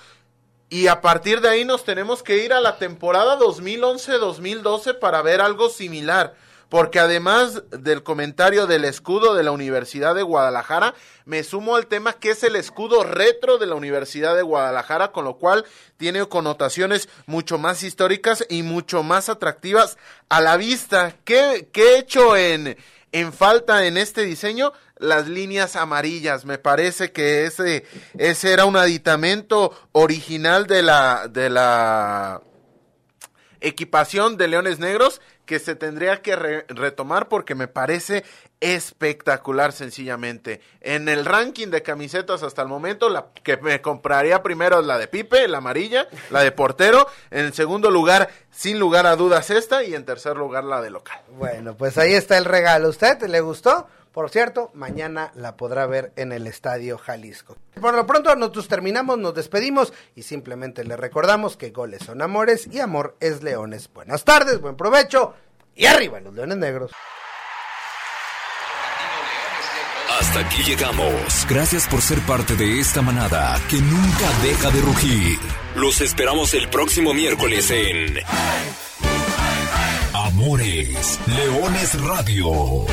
Y 0.75 0.87
a 0.87 0.99
partir 0.99 1.39
de 1.39 1.47
ahí 1.47 1.63
nos 1.63 1.85
tenemos 1.85 2.21
que 2.21 2.43
ir 2.43 2.51
a 2.51 2.59
la 2.59 2.77
temporada 2.77 3.39
2011-2012 3.39 4.99
para 4.99 5.21
ver 5.21 5.39
algo 5.39 5.69
similar. 5.69 6.35
Porque 6.67 6.99
además 6.99 7.63
del 7.69 8.03
comentario 8.03 8.67
del 8.67 8.83
escudo 8.83 9.35
de 9.35 9.43
la 9.43 9.51
Universidad 9.51 10.15
de 10.15 10.23
Guadalajara, 10.23 10.93
me 11.23 11.45
sumo 11.45 11.77
al 11.77 11.87
tema 11.87 12.11
que 12.11 12.31
es 12.31 12.43
el 12.43 12.57
escudo 12.57 13.05
retro 13.05 13.57
de 13.57 13.67
la 13.67 13.75
Universidad 13.75 14.35
de 14.35 14.41
Guadalajara, 14.41 15.13
con 15.13 15.23
lo 15.23 15.37
cual 15.37 15.63
tiene 15.95 16.27
connotaciones 16.27 17.07
mucho 17.25 17.57
más 17.57 17.81
históricas 17.81 18.45
y 18.49 18.61
mucho 18.61 19.01
más 19.01 19.29
atractivas 19.29 19.97
a 20.27 20.41
la 20.41 20.57
vista. 20.57 21.15
¿Qué, 21.23 21.69
qué 21.71 21.93
he 21.93 21.99
hecho 21.99 22.35
en, 22.35 22.75
en 23.13 23.31
falta 23.31 23.85
en 23.85 23.95
este 23.95 24.23
diseño? 24.23 24.73
Las 24.97 25.27
líneas 25.27 25.75
amarillas. 25.75 26.45
Me 26.45 26.57
parece 26.57 27.11
que 27.11 27.45
ese, 27.45 27.85
ese 28.17 28.53
era 28.53 28.65
un 28.65 28.77
aditamento 28.77 29.73
original 29.91 30.67
de 30.67 30.81
la, 30.81 31.27
de 31.27 31.49
la 31.49 32.41
equipación 33.61 34.37
de 34.37 34.47
Leones 34.47 34.79
Negros 34.79 35.21
que 35.45 35.59
se 35.59 35.75
tendría 35.75 36.21
que 36.21 36.35
re 36.35 36.65
retomar 36.69 37.27
porque 37.29 37.55
me 37.55 37.67
parece 37.67 38.25
espectacular 38.59 39.71
sencillamente. 39.73 40.61
En 40.81 41.07
el 41.07 41.25
ranking 41.25 41.67
de 41.67 41.83
camisetas 41.83 42.41
hasta 42.41 42.63
el 42.63 42.67
momento, 42.67 43.09
la 43.09 43.27
que 43.43 43.57
me 43.57 43.81
compraría 43.81 44.41
primero 44.41 44.79
es 44.79 44.85
la 44.85 44.97
de 44.97 45.07
Pipe, 45.07 45.47
la 45.47 45.59
amarilla, 45.59 46.07
la 46.31 46.41
de 46.41 46.51
portero. 46.51 47.07
En 47.29 47.53
segundo 47.53 47.91
lugar, 47.91 48.29
sin 48.49 48.79
lugar 48.79 49.05
a 49.05 49.15
dudas, 49.15 49.49
esta. 49.51 49.83
Y 49.83 49.93
en 49.93 50.05
tercer 50.05 50.35
lugar, 50.35 50.63
la 50.63 50.81
de 50.81 50.89
local. 50.89 51.21
Bueno, 51.37 51.75
pues 51.77 51.97
ahí 51.97 52.13
está 52.13 52.37
el 52.37 52.45
regalo. 52.45 52.89
¿Usted 52.89 53.21
le 53.27 53.41
gustó? 53.41 53.87
Por 54.15 54.29
cierto, 54.29 54.71
mañana 54.73 55.33
la 55.35 55.57
podrá 55.57 55.85
ver 55.87 56.13
en 56.15 56.31
el 56.31 56.47
Estadio 56.47 56.97
Jalisco. 56.97 57.57
Por 57.81 57.93
lo 57.93 58.07
pronto 58.07 58.33
nosotros 58.37 58.69
terminamos, 58.69 59.17
nos 59.17 59.35
despedimos 59.35 59.91
y 60.15 60.23
simplemente 60.23 60.85
le 60.85 60.95
recordamos 60.95 61.57
que 61.57 61.71
goles 61.71 62.03
son 62.03 62.21
amores 62.21 62.65
y 62.71 62.79
amor 62.79 63.17
es 63.19 63.43
leones. 63.43 63.91
Buenas 63.93 64.23
tardes, 64.23 64.61
buen 64.61 64.77
provecho 64.77 65.33
y 65.75 65.85
arriba 65.87 66.21
los 66.21 66.33
leones 66.33 66.55
negros. 66.55 66.91
Hasta 70.17 70.39
aquí 70.39 70.63
llegamos. 70.63 71.45
Gracias 71.49 71.85
por 71.85 71.99
ser 71.99 72.21
parte 72.21 72.55
de 72.55 72.79
esta 72.79 73.01
manada 73.01 73.59
que 73.69 73.81
nunca 73.81 74.29
deja 74.43 74.71
de 74.71 74.79
rugir. 74.79 75.39
Los 75.75 75.99
esperamos 75.99 76.53
el 76.53 76.69
próximo 76.69 77.13
miércoles 77.13 77.69
en 77.69 78.15
Amores 80.13 81.19
Leones 81.27 82.01
Radio. 82.01 82.85